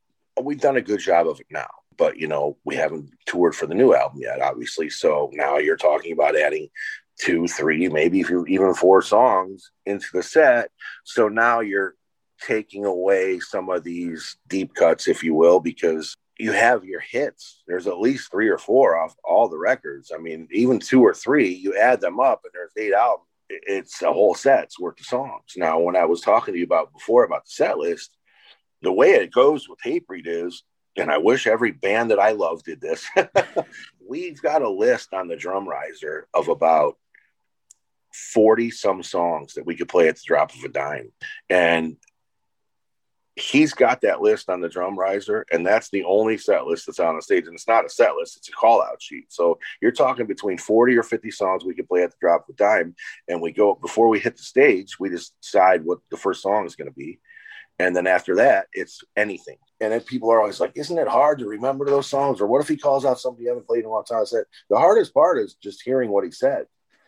[0.42, 3.66] we've done a good job of it now but you know we haven't toured for
[3.66, 4.90] the new album yet obviously.
[4.90, 6.68] So now you're talking about adding
[7.18, 10.70] two three maybe even four songs into the set.
[11.05, 11.95] So now you're
[12.40, 17.62] taking away some of these deep cuts if you will because you have your hits.
[17.68, 20.11] There's at least three or four off all the records.
[20.14, 24.01] I mean even two or three you add them up and there's eight albums it's
[24.01, 25.53] a whole set's worth of songs.
[25.57, 28.16] Now when i was talking to you about before about the set list
[28.83, 30.62] the way it goes with Hatebreed is
[30.97, 33.09] and I wish every band that I love did this.
[34.09, 36.97] We've got a list on the drum riser of about
[38.12, 41.11] 40 some songs that we could play at the drop of a dime.
[41.51, 41.97] And
[43.37, 47.01] he's got that list on the drum riser, and that's the only set list that's
[47.01, 47.47] on the stage.
[47.47, 49.33] And it's not a set list, it's a call out sheet.
[49.33, 52.55] So you're talking between 40 or 50 songs we could play at the drop of
[52.55, 52.95] a dime.
[53.27, 56.77] And we go before we hit the stage, we decide what the first song is
[56.77, 57.18] going to be.
[57.79, 59.57] And then after that, it's anything.
[59.81, 62.41] And then people are always like, isn't it hard to remember those songs?
[62.41, 64.20] Or what if he calls out something you haven't played in a long time?
[64.20, 66.66] I said, the hardest part is just hearing what he said.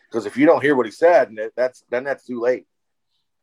[0.09, 2.65] Because if you don't hear what he said, that's then that's too late.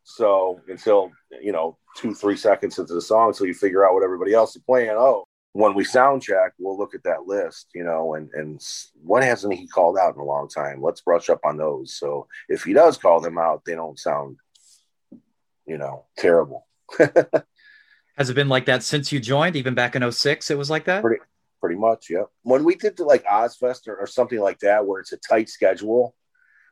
[0.05, 1.13] So until
[1.43, 4.57] you know two, three seconds into the song, until you figure out what everybody else
[4.57, 4.91] is playing.
[4.91, 8.61] Oh, when we sound check, we'll look at that list, you know, and and
[9.03, 10.83] what hasn't he called out in a long time?
[10.83, 11.95] Let's brush up on those.
[11.95, 14.39] So if he does call them out, they don't sound,
[15.67, 16.67] you know, terrible.
[18.17, 19.57] Has it been like that since you joined?
[19.57, 21.03] Even back in 06, it was like that?
[21.03, 21.23] Pretty,
[21.61, 22.25] pretty much, yeah.
[22.43, 26.15] When we did like Ozzfest or, or something like that, where it's a tight schedule,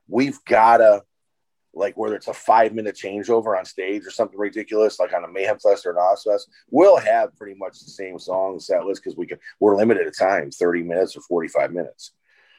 [0.06, 1.02] we've got to,
[1.74, 5.28] like, whether it's a five minute changeover on stage or something ridiculous, like on a
[5.28, 9.16] Mayhem Fest or an Ozzfest, we'll have pretty much the same song set list because
[9.16, 12.12] we can, we're limited at time 30 minutes or 45 minutes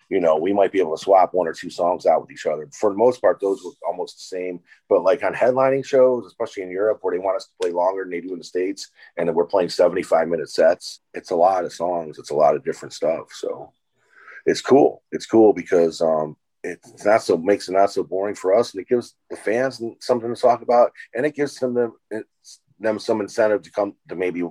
[0.09, 2.45] you know, we might be able to swap one or two songs out with each
[2.45, 2.67] other.
[2.71, 4.59] For the most part, those were almost the same.
[4.89, 8.03] But like on headlining shows, especially in Europe, where they want us to play longer
[8.03, 11.65] than they do in the States, and we're playing 75 minute sets, it's a lot
[11.65, 12.19] of songs.
[12.19, 13.31] It's a lot of different stuff.
[13.31, 13.71] So
[14.45, 15.03] it's cool.
[15.11, 18.81] It's cool because um, it's not so makes it not so boring for us, and
[18.81, 21.93] it gives the fans something to talk about, and it gives them them,
[22.79, 24.43] them some incentive to come to maybe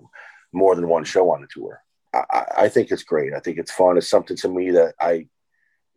[0.53, 1.83] more than one show on the tour.
[2.15, 3.33] I, I think it's great.
[3.33, 3.97] I think it's fun.
[3.97, 5.29] It's something to me that I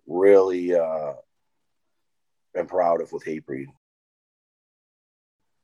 [0.07, 1.13] really uh,
[2.55, 3.67] am proud of with Hatebreed.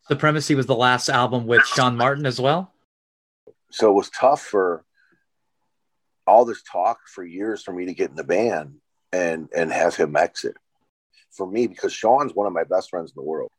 [0.07, 2.73] Supremacy was the last album with Sean Martin as well.
[3.71, 4.83] So it was tough for
[6.27, 8.75] all this talk for years for me to get in the band
[9.11, 10.55] and and have him exit
[11.31, 13.51] for me because Sean's one of my best friends in the world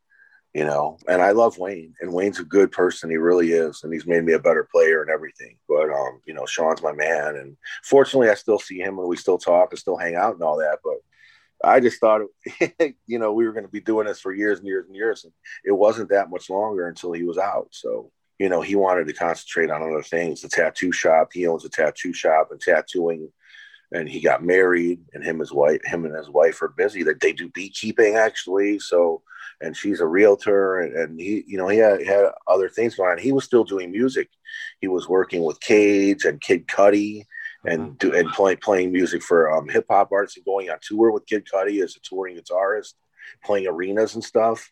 [0.55, 3.09] you know, and I love Wayne, and Wayne's a good person.
[3.09, 5.57] He really is, and he's made me a better player and everything.
[5.69, 9.17] But um, you know, Sean's my man, and fortunately, I still see him and we
[9.17, 10.81] still talk and still hang out and all that.
[10.85, 10.97] But
[11.65, 12.23] I just thought,
[13.07, 15.25] you know, we were going to be doing this for years and years and years,
[15.25, 15.33] and
[15.65, 17.69] it wasn't that much longer until he was out.
[17.71, 20.41] So you know, he wanted to concentrate on other things.
[20.41, 23.31] The tattoo shop, he owns a tattoo shop and tattooing
[23.93, 27.21] and he got married and him his wife him and his wife are busy that
[27.21, 29.23] they do beekeeping actually so
[29.63, 33.11] and she's a realtor and, and he you know he had, had, other things going
[33.11, 33.19] on.
[33.19, 34.29] He was still doing music.
[34.81, 37.25] He was working with cage and kid cudi
[37.65, 38.11] and mm-hmm.
[38.11, 41.27] do, and play, playing music for um, hip hop artists and going on tour with
[41.27, 42.95] kid cudi as a touring guitarist
[43.45, 44.71] playing arenas and stuff.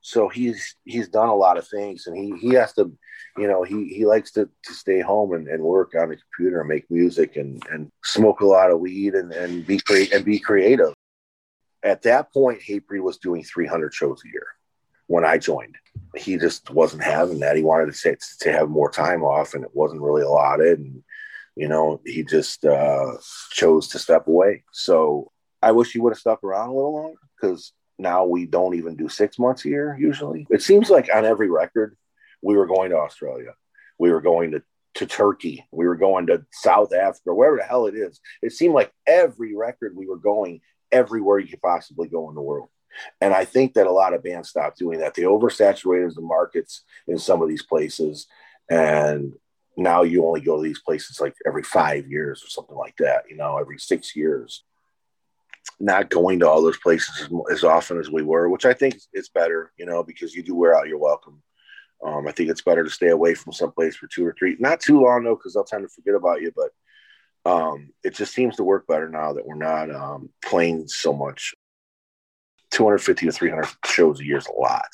[0.00, 2.92] So he's he's done a lot of things and he he has to
[3.36, 6.60] you know he he likes to, to stay home and, and work on the computer
[6.60, 10.24] and make music and and smoke a lot of weed and and be create and
[10.24, 10.94] be creative
[11.82, 14.46] at that point hatebreed was doing 300 shows a year
[15.06, 15.76] when i joined.
[16.16, 17.56] He just wasn't having that.
[17.56, 21.02] He wanted to to have more time off and it wasn't really allotted and
[21.56, 23.12] you know he just uh
[23.50, 24.64] chose to step away.
[24.72, 28.76] So i wish he would have stuck around a little longer because now we don't
[28.76, 30.46] even do six months a year usually.
[30.50, 31.96] It seems like on every record,
[32.42, 33.54] we were going to Australia,
[33.98, 34.62] we were going to,
[34.94, 38.20] to Turkey, we were going to South Africa, wherever the hell it is.
[38.40, 40.60] It seemed like every record we were going
[40.92, 42.68] everywhere you could possibly go in the world.
[43.20, 45.14] And I think that a lot of bands stopped doing that.
[45.14, 48.26] They oversaturated the markets in some of these places.
[48.68, 49.34] And
[49.76, 53.24] now you only go to these places like every five years or something like that,
[53.30, 54.64] you know, every six years
[55.78, 59.28] not going to all those places as, often as we were, which I think is
[59.28, 61.42] better, you know, because you do wear out your welcome
[62.04, 64.80] Um, I think it's better to stay away from someplace for two or three, not
[64.80, 66.52] too long though, because they'll tend to forget about you.
[66.54, 66.70] But
[67.48, 71.54] um, it just seems to work better now that we're not um, playing so much.
[72.72, 74.88] 250 to 300 shows a year is a lot.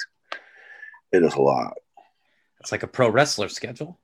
[1.11, 1.74] It is a lot.
[2.61, 3.98] It's like a pro wrestler schedule.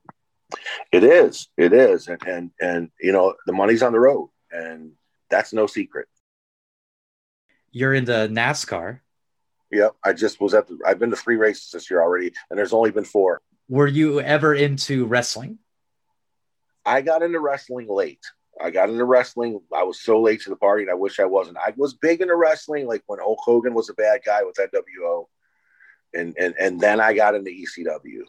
[0.90, 1.48] It is.
[1.57, 2.09] It is.
[2.09, 4.92] And, and, and, you know, the money's on the road and
[5.30, 6.09] that's no secret.
[7.70, 8.98] You're into NASCAR.
[9.70, 9.94] Yep.
[10.05, 12.72] I just was at the, I've been to three races this year already and there's
[12.72, 13.40] only been four.
[13.68, 15.61] Were you ever into wrestling?
[16.84, 18.24] I got into wrestling late.
[18.62, 19.61] I got into wrestling.
[19.74, 21.58] I was so late to the party, and I wish I wasn't.
[21.58, 25.26] I was big into wrestling, like when Hulk Hogan was a bad guy with NWO,
[26.14, 28.22] and and and then I got into ECW,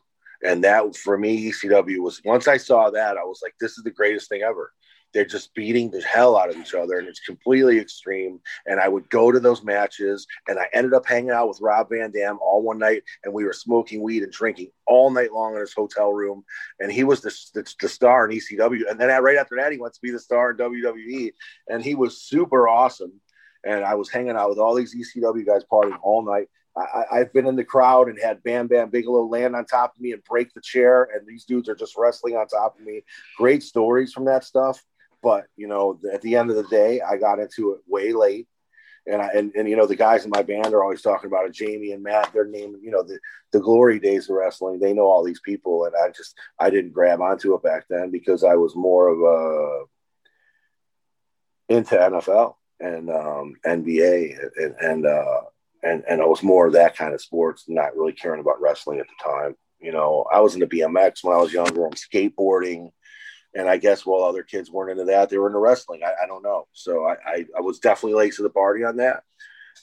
[0.43, 3.83] and that for me, ECW was once I saw that, I was like, this is
[3.83, 4.71] the greatest thing ever
[5.13, 8.39] they're just beating the hell out of each other and it's completely extreme.
[8.65, 11.89] And i would go to those matches and i ended up hanging out with rob
[11.89, 15.53] van dam all one night and we were smoking weed and drinking all night long
[15.53, 16.43] in his hotel room.
[16.79, 19.77] And he was the, the, the star in ecw and then right after that he
[19.77, 21.31] went to be the star in wwe
[21.67, 23.13] and he was super awesome.
[23.63, 26.47] And i was hanging out with all these ecw guys partying all night.
[26.77, 30.01] I, have been in the crowd and had Bam Bam Bigelow land on top of
[30.01, 33.01] me and break the chair, and these dudes are just wrestling on top of me.
[33.37, 34.81] Great stories from that stuff.
[35.21, 38.47] But you know, at the end of the day, I got into it way late.
[39.07, 41.47] And, I, and and you know the guys in my band are always talking about
[41.47, 41.53] it.
[41.53, 43.19] Jamie and Matt, their name, you know the
[43.51, 44.79] the glory days of wrestling.
[44.79, 48.11] They know all these people, and I just I didn't grab onto it back then
[48.11, 49.85] because I was more of a
[51.73, 55.41] into NFL and um, NBA and and uh,
[55.83, 58.99] and and I was more of that kind of sports, not really caring about wrestling
[58.99, 59.55] at the time.
[59.79, 61.85] You know, I was into BMX when I was younger.
[61.85, 62.91] I'm skateboarding
[63.53, 66.01] and I guess while other kids weren't into that, they were into wrestling.
[66.03, 66.67] I, I don't know.
[66.73, 69.23] So I, I, I, was definitely late to the party on that.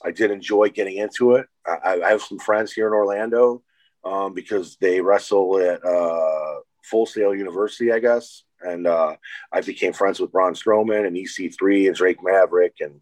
[0.05, 1.47] I did enjoy getting into it.
[1.67, 3.63] I, I have some friends here in Orlando
[4.05, 8.45] um, because they wrestle at uh, Full Sail University, I guess.
[8.61, 9.17] And uh,
[9.53, 13.01] I became friends with Braun Strowman and EC3 and Drake Maverick, and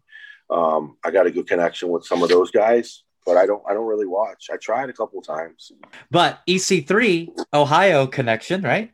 [0.51, 3.03] um, I got a good connection with some of those guys.
[3.25, 4.49] But I don't, I don't really watch.
[4.53, 5.71] I tried a couple times.
[6.09, 8.91] But EC3 Ohio connection, right?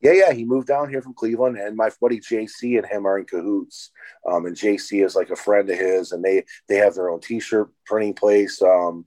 [0.00, 3.18] Yeah, yeah, he moved down here from Cleveland, and my buddy JC and him are
[3.18, 3.90] in cahoots.
[4.26, 7.20] Um, and JC is like a friend of his, and they they have their own
[7.20, 9.06] T-shirt printing place um,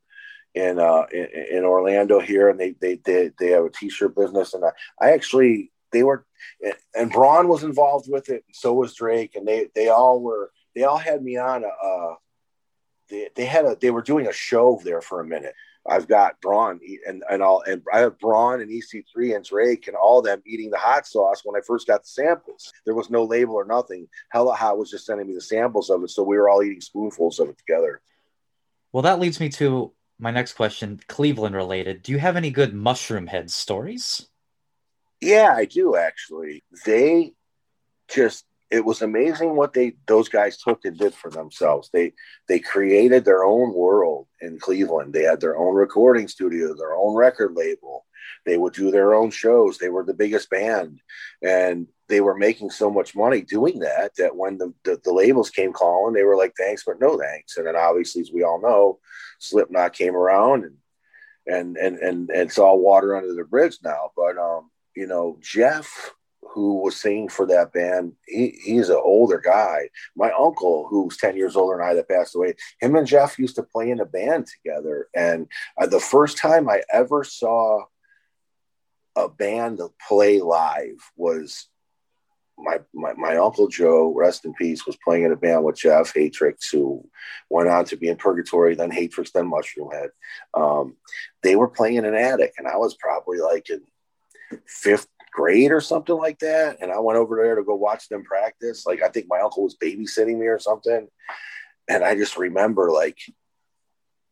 [0.54, 4.54] in, uh, in, in Orlando here, and they they they they have a T-shirt business.
[4.54, 6.26] And I, I actually they were,
[6.94, 10.52] and Braun was involved with it, and so was Drake, and they they all were
[10.76, 11.68] they all had me on a.
[11.68, 12.16] Uh,
[13.10, 15.54] they, they had a they were doing a show there for a minute
[15.88, 19.96] I've got Braun and and all and I have Braun and EC3 and Drake and
[19.96, 22.72] all them eating the hot sauce when I first got the samples.
[22.86, 24.08] There was no label or nothing.
[24.30, 26.82] Hella Hot was just sending me the samples of it, so we were all eating
[26.82, 28.02] spoonfuls of it together.
[28.92, 32.04] Well, that leads me to my next question, Cleveland related.
[32.04, 34.28] Do you have any good Mushroomhead stories?
[35.20, 36.64] Yeah, I do actually.
[36.86, 37.34] They
[38.08, 41.90] just it was amazing what they those guys took and did for themselves.
[41.92, 42.14] They
[42.48, 45.14] they created their own world in Cleveland.
[45.14, 48.06] They had their own recording studio, their own record label.
[48.46, 49.78] They would do their own shows.
[49.78, 51.02] They were the biggest band,
[51.44, 55.50] and they were making so much money doing that that when the, the, the labels
[55.50, 58.62] came calling, they were like, "Thanks, but no thanks." And then obviously, as we all
[58.62, 59.00] know,
[59.40, 60.78] Slipknot came around, and
[61.46, 64.12] and and and, and it's all water under the bridge now.
[64.16, 66.14] But um, you know, Jeff
[66.54, 69.90] who was singing for that band, he, he's an older guy.
[70.16, 73.56] My uncle, who's 10 years older than I, that passed away, him and Jeff used
[73.56, 75.08] to play in a band together.
[75.16, 75.48] And
[75.80, 77.86] uh, the first time I ever saw
[79.16, 81.68] a band play live was
[82.58, 86.14] my, my, my uncle Joe, rest in peace, was playing in a band with Jeff
[86.14, 87.08] Hatrix, who
[87.50, 90.10] went on to be in Purgatory, then Hatrix, then Mushroomhead.
[90.54, 90.96] Um,
[91.42, 93.82] they were playing in an attic, and I was probably like in
[94.68, 96.78] fifth grade or something like that.
[96.82, 98.86] And I went over there to go watch them practice.
[98.86, 101.08] Like I think my uncle was babysitting me or something.
[101.88, 103.18] And I just remember like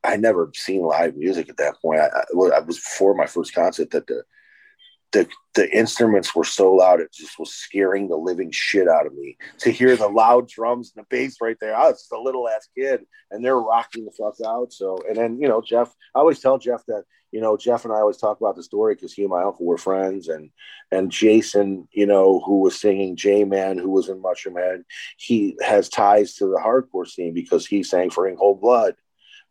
[0.04, 2.00] I never seen live music at that point.
[2.00, 4.24] I, I, was before my first concert that the
[5.12, 9.14] the the instruments were so loud it just was scaring the living shit out of
[9.14, 11.76] me to hear the loud drums and the bass right there.
[11.76, 13.02] I was just a little ass kid
[13.32, 14.72] and they're rocking the fuck out.
[14.72, 17.94] So and then you know Jeff, I always tell Jeff that you know Jeff and
[17.94, 20.52] I always talk about the story because he and my uncle were friends and
[20.92, 24.84] and Jason, you know, who was singing J Man, who was in Mushroomhead,
[25.18, 28.96] he has ties to the hardcore scene because he sang for In Cold Blood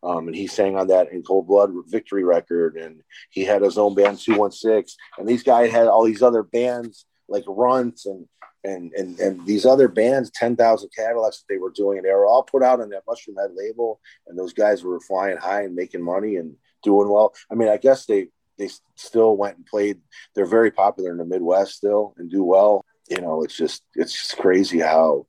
[0.03, 3.77] um, and he sang on that in Cold Blood Victory record, and he had his
[3.77, 4.95] own band 216.
[5.17, 8.27] And these guys had all these other bands like Runt and
[8.63, 12.25] and and and these other bands, 10,000 Cadillacs that they were doing, and they were
[12.25, 13.99] all put out on that Mushroomhead label.
[14.27, 17.33] And those guys were flying high and making money and doing well.
[17.51, 18.27] I mean, I guess they
[18.57, 19.99] they still went and played.
[20.35, 22.85] They're very popular in the Midwest still and do well.
[23.09, 25.25] You know, it's just it's just crazy how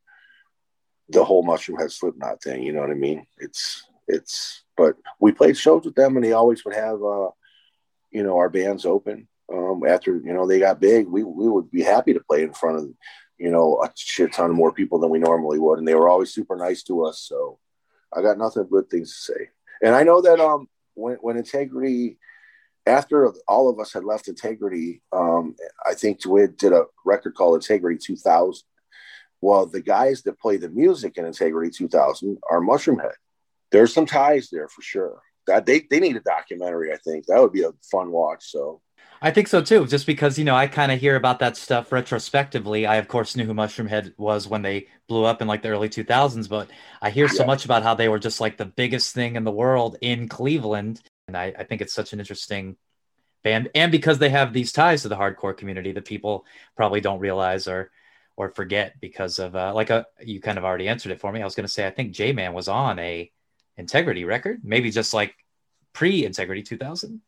[1.08, 2.62] the whole Mushroomhead Slipknot thing.
[2.62, 3.26] You know what I mean?
[3.38, 4.62] It's it's.
[4.76, 7.30] But we played shows with them, and they always would have, uh,
[8.10, 9.28] you know, our bands open.
[9.52, 12.52] Um, after you know they got big, we we would be happy to play in
[12.52, 12.88] front of,
[13.38, 16.08] you know, a shit ton of more people than we normally would, and they were
[16.08, 17.20] always super nice to us.
[17.20, 17.58] So
[18.14, 19.48] I got nothing but things to say.
[19.82, 22.18] And I know that um when when Integrity
[22.86, 25.54] after all of us had left Integrity, um,
[25.86, 28.64] I think we did a record called Integrity 2000.
[29.40, 33.12] Well, the guys that play the music in Integrity 2000 are Mushroomhead.
[33.72, 35.20] There's some ties there for sure.
[35.46, 36.92] That they, they need a documentary.
[36.92, 38.50] I think that would be a fun watch.
[38.50, 38.82] So
[39.22, 39.86] I think so too.
[39.86, 42.86] Just because you know I kind of hear about that stuff retrospectively.
[42.86, 45.88] I of course knew who Mushroomhead was when they blew up in like the early
[45.88, 46.70] 2000s, but
[47.02, 49.50] I hear so much about how they were just like the biggest thing in the
[49.50, 51.00] world in Cleveland
[51.30, 52.76] and I, I think it's such an interesting
[53.44, 56.44] band, and because they have these ties to the hardcore community that people
[56.76, 57.90] probably don't realize or
[58.36, 61.30] or forget because of uh, like a uh, you kind of already answered it for
[61.30, 61.40] me.
[61.40, 63.30] I was going to say I think J Man was on a
[63.80, 65.34] Integrity record, maybe just like
[65.92, 67.20] pre Integrity 2000.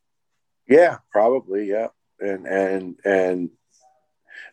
[0.68, 1.68] Yeah, probably.
[1.68, 1.88] Yeah,
[2.20, 3.50] and and and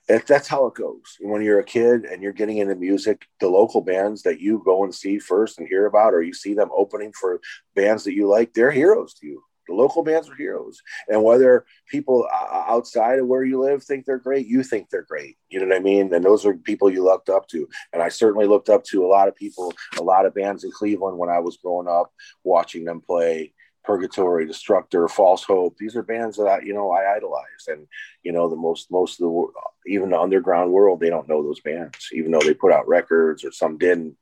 [0.07, 1.17] if that's how it goes.
[1.19, 4.83] When you're a kid and you're getting into music, the local bands that you go
[4.83, 7.39] and see first and hear about, or you see them opening for
[7.75, 9.43] bands that you like, they're heroes to you.
[9.69, 10.81] The local bands are heroes.
[11.07, 15.03] And whether people uh, outside of where you live think they're great, you think they're
[15.03, 15.37] great.
[15.49, 16.13] You know what I mean?
[16.13, 17.69] And those are people you looked up to.
[17.93, 20.71] And I certainly looked up to a lot of people, a lot of bands in
[20.71, 22.11] Cleveland when I was growing up,
[22.43, 23.53] watching them play
[23.83, 25.75] Purgatory, Destructor, False Hope.
[25.77, 27.87] These are bands that I, you know, I idolize, and
[28.23, 29.47] you know, the most most of the
[29.87, 33.43] even the underground world, they don't know those bands, even though they put out records
[33.43, 34.15] or some didn't.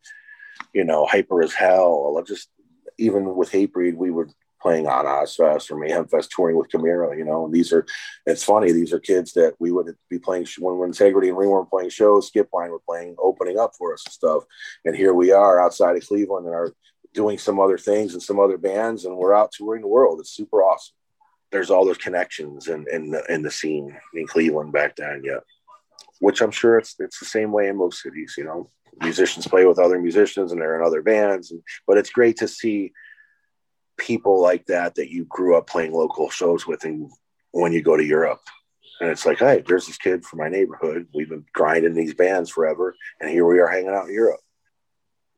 [0.74, 2.24] You know, Hyper as Hell.
[2.26, 2.50] Just
[2.98, 4.30] even with Hatebreed, we were
[4.62, 7.18] playing on Ozzfest or Mayhem Fest, touring with Chimaira.
[7.18, 7.86] You know, and these are.
[8.26, 8.72] It's funny.
[8.72, 12.28] These are kids that we would be playing when when Integrity and Ringworm playing shows.
[12.28, 14.44] Skip Skipline were playing, opening up for us and stuff.
[14.86, 16.74] And here we are outside of Cleveland, and are
[17.14, 20.20] doing some other things and some other bands, and we're out touring the world.
[20.20, 20.94] It's super awesome.
[21.52, 25.40] There's all those connections in in the, in the scene in Cleveland back then, yeah.
[26.20, 28.36] Which I'm sure it's it's the same way in most cities.
[28.38, 28.70] You know,
[29.02, 31.52] musicians play with other musicians, and they're in other bands.
[31.52, 32.92] And, but it's great to see
[33.98, 37.12] people like that that you grew up playing local shows with, and
[37.52, 38.42] when you go to Europe,
[39.00, 41.08] and it's like, hey, there's this kid from my neighborhood.
[41.14, 44.40] We've been grinding these bands forever, and here we are hanging out in Europe.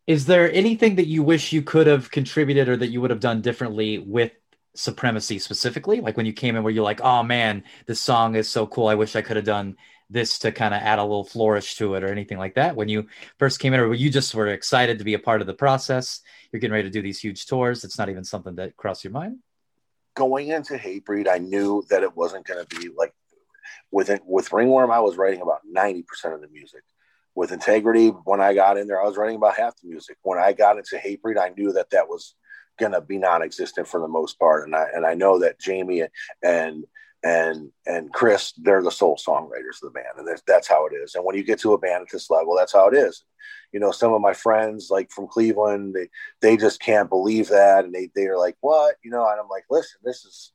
[0.07, 3.20] Is there anything that you wish you could have contributed or that you would have
[3.20, 4.32] done differently with
[4.76, 6.01] supremacy specifically?
[6.01, 8.88] Like when you came in where you're like, oh man, this song is so cool.
[8.88, 9.78] I wish I could have done
[10.10, 12.76] this to kind of add a little flourish to it or anything like that.
[12.76, 13.07] When you
[13.38, 16.22] first came in or you just were excited to be a part of the process
[16.51, 19.14] you're getting ready to do these huge tours it's not even something that crossed your
[19.14, 19.39] mind?
[20.16, 23.14] Going into hatebreed i knew that it wasn't going to be like
[23.91, 26.03] with it, with ringworm i was writing about 90%
[26.34, 26.82] of the music.
[27.36, 30.18] With integrity when i got in there i was writing about half the music.
[30.24, 32.36] When i got into hatebreed i knew that that was
[32.80, 36.03] going to be non-existent for the most part and i and i know that jamie
[36.41, 36.86] and
[37.24, 41.15] and and chris they're the sole songwriters of the band and that's, how it is
[41.15, 43.26] and when you get to a band at this level that's how it is
[43.74, 46.07] you know some of my friends like from cleveland they
[46.41, 49.65] they just can't believe that and they they're like what you know and i'm like
[49.70, 50.53] listen this is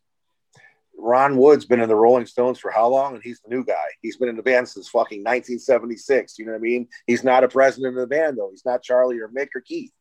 [0.96, 3.14] Ron Wood's been in the Rolling Stones for how long?
[3.14, 3.86] And he's the new guy.
[4.00, 6.38] He's been in the band since fucking 1976.
[6.38, 6.88] You know what I mean?
[7.06, 8.50] He's not a president of the band, though.
[8.50, 9.92] He's not Charlie or Mick or Keith.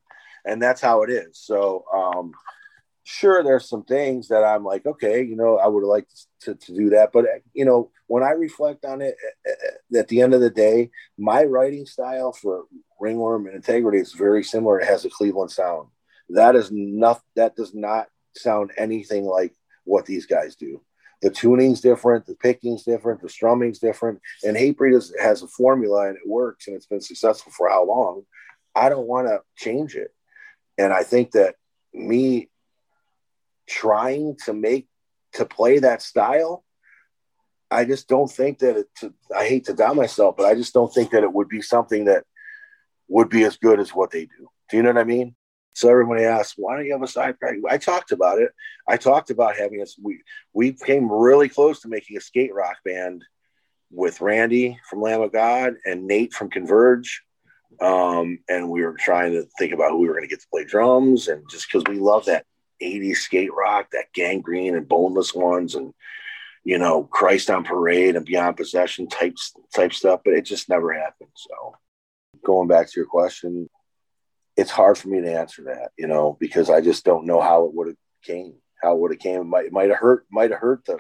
[0.45, 1.39] And that's how it is.
[1.39, 2.33] So, um,
[3.03, 6.07] sure, there's some things that I'm like, okay, you know, I would like
[6.41, 7.11] to, to do that.
[7.11, 10.41] But, you know, when I reflect on it, eh, eh, eh, at the end of
[10.41, 12.65] the day, my writing style for
[12.99, 14.79] Ringworm and Integrity is very similar.
[14.79, 15.89] It has a Cleveland sound.
[16.29, 20.81] That is not, that does not sound anything like what these guys do.
[21.21, 26.07] The tuning's different, the picking's different, the strumming's different, and Hatebreed is, has a formula
[26.09, 28.23] and it works and it's been successful for how long.
[28.75, 30.13] I don't want to change it,
[30.77, 31.55] and I think that
[31.93, 32.49] me
[33.67, 34.87] trying to make
[35.33, 36.63] to play that style,
[37.71, 38.87] I just don't think that it.
[38.99, 41.61] To, I hate to doubt myself, but I just don't think that it would be
[41.61, 42.23] something that
[43.07, 44.47] would be as good as what they do.
[44.69, 45.35] Do you know what I mean?
[45.73, 47.65] So everybody asks, why don't you have a side project?
[47.67, 48.51] I talked about it.
[48.87, 49.97] I talked about having us.
[50.01, 50.21] We
[50.53, 53.23] we came really close to making a skate rock band
[53.91, 57.23] with Randy from Lamb of God and Nate from Converge.
[57.81, 60.47] Um, and we were trying to think about who we were going to get to
[60.51, 62.45] play drums, and just because we love that
[62.83, 65.93] 80s skate rock, that Gang Green and boneless ones, and
[66.63, 69.35] you know, Christ on Parade and Beyond Possession type
[69.73, 71.31] type stuff, but it just never happened.
[71.35, 71.75] So,
[72.45, 73.69] going back to your question,
[74.55, 77.65] it's hard for me to answer that, you know, because I just don't know how
[77.65, 79.41] it would have came, how it would have came.
[79.41, 80.99] It might, might have hurt, might have hurt the,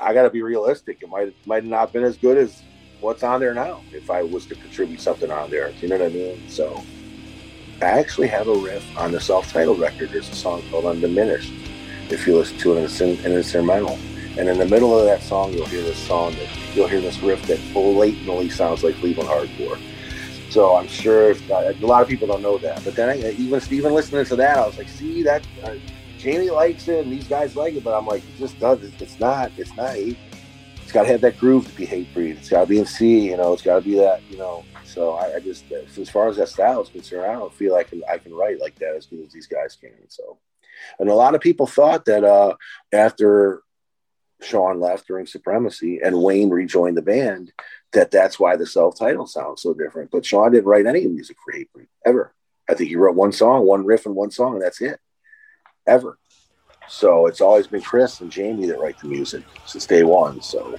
[0.00, 0.98] I got to be realistic.
[1.02, 2.62] It might might not have been as good as
[3.00, 5.70] what's on there now if I was to contribute something on there.
[5.80, 6.48] You know what I mean?
[6.48, 6.82] So
[7.82, 10.10] I actually have a riff on the self-titled record.
[10.10, 11.52] There's a song called Undiminished.
[12.08, 13.98] If you listen to it in an instrumental,
[14.38, 17.18] and in the middle of that song, you'll hear this song that you'll hear this
[17.20, 19.78] riff that blatantly sounds like Cleveland hardcore.
[20.50, 22.82] So I'm sure uh, a lot of people don't know that.
[22.84, 25.74] But then I, even even listening to that, I was like, see that uh,
[26.18, 28.82] Jamie likes it and these guys like it, but I'm like, it just does.
[28.82, 29.52] It's not.
[29.58, 29.96] It's not.
[29.96, 32.38] It's got to have that groove to be Hatebreed.
[32.38, 33.28] It's got to be in C.
[33.28, 34.22] You know, it's got to be that.
[34.30, 34.64] You know.
[34.96, 37.92] So I, I, just, as far as that style is concerned, I don't feel like
[38.08, 39.90] I can, write like that as good as these guys can.
[40.08, 40.38] So,
[40.98, 42.54] and a lot of people thought that uh,
[42.94, 43.60] after
[44.40, 47.52] Sean left during Supremacy and Wayne rejoined the band,
[47.92, 50.10] that that's why the self-title sounds so different.
[50.10, 52.32] But Sean didn't write any music for Hatebreed ever.
[52.66, 54.98] I think he wrote one song, one riff, and one song, and that's it,
[55.86, 56.16] ever.
[56.88, 60.40] So it's always been Chris and Jamie that write the music since day one.
[60.40, 60.78] So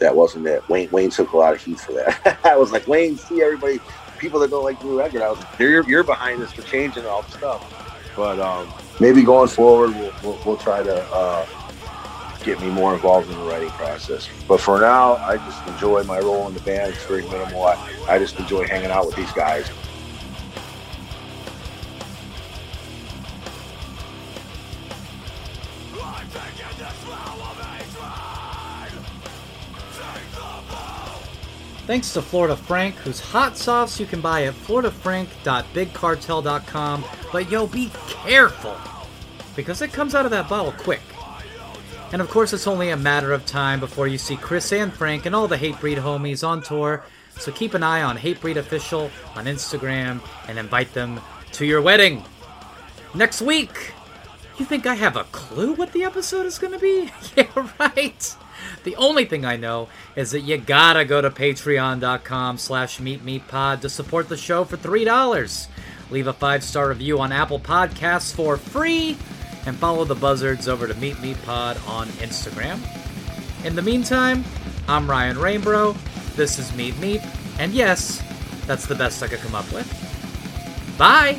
[0.00, 0.66] that wasn't it.
[0.68, 2.38] Wayne Wayne took a lot of heat for that.
[2.44, 3.80] I was like, Wayne, see everybody,
[4.18, 5.22] people that don't like Blue record.
[5.22, 8.12] I was like, you're, you're behind this for changing all the stuff.
[8.16, 11.46] But um, maybe going forward, we'll, we'll, we'll try to uh,
[12.42, 14.28] get me more involved in the writing process.
[14.46, 16.94] But for now, I just enjoy my role in the band.
[16.94, 17.64] It's very minimal.
[17.64, 19.70] I, I just enjoy hanging out with these guys.
[31.88, 37.04] Thanks to Florida Frank, whose hot sauce you can buy at floridafrank.bigcartel.com.
[37.32, 38.76] But yo, be careful,
[39.56, 41.00] because it comes out of that bottle quick.
[42.12, 45.24] And of course, it's only a matter of time before you see Chris and Frank
[45.24, 47.04] and all the Hatebreed homies on tour.
[47.38, 51.18] So keep an eye on Hatebreed Official on Instagram and invite them
[51.52, 52.22] to your wedding.
[53.14, 53.94] Next week,
[54.58, 57.10] you think I have a clue what the episode is going to be?
[57.36, 58.36] yeah, right.
[58.84, 63.88] The only thing I know is that you gotta go to patreon.com slash meepmeeppod to
[63.88, 65.66] support the show for $3.
[66.10, 69.16] Leave a five-star review on Apple Podcasts for free,
[69.66, 72.80] and follow the Buzzards over to Meep Meep Pod on Instagram.
[73.64, 74.44] In the meantime,
[74.88, 75.94] I'm Ryan Rainbow.
[76.34, 77.24] This is Meep Meep,
[77.58, 78.22] and yes,
[78.66, 79.86] that's the best I could come up with.
[80.96, 81.38] Bye!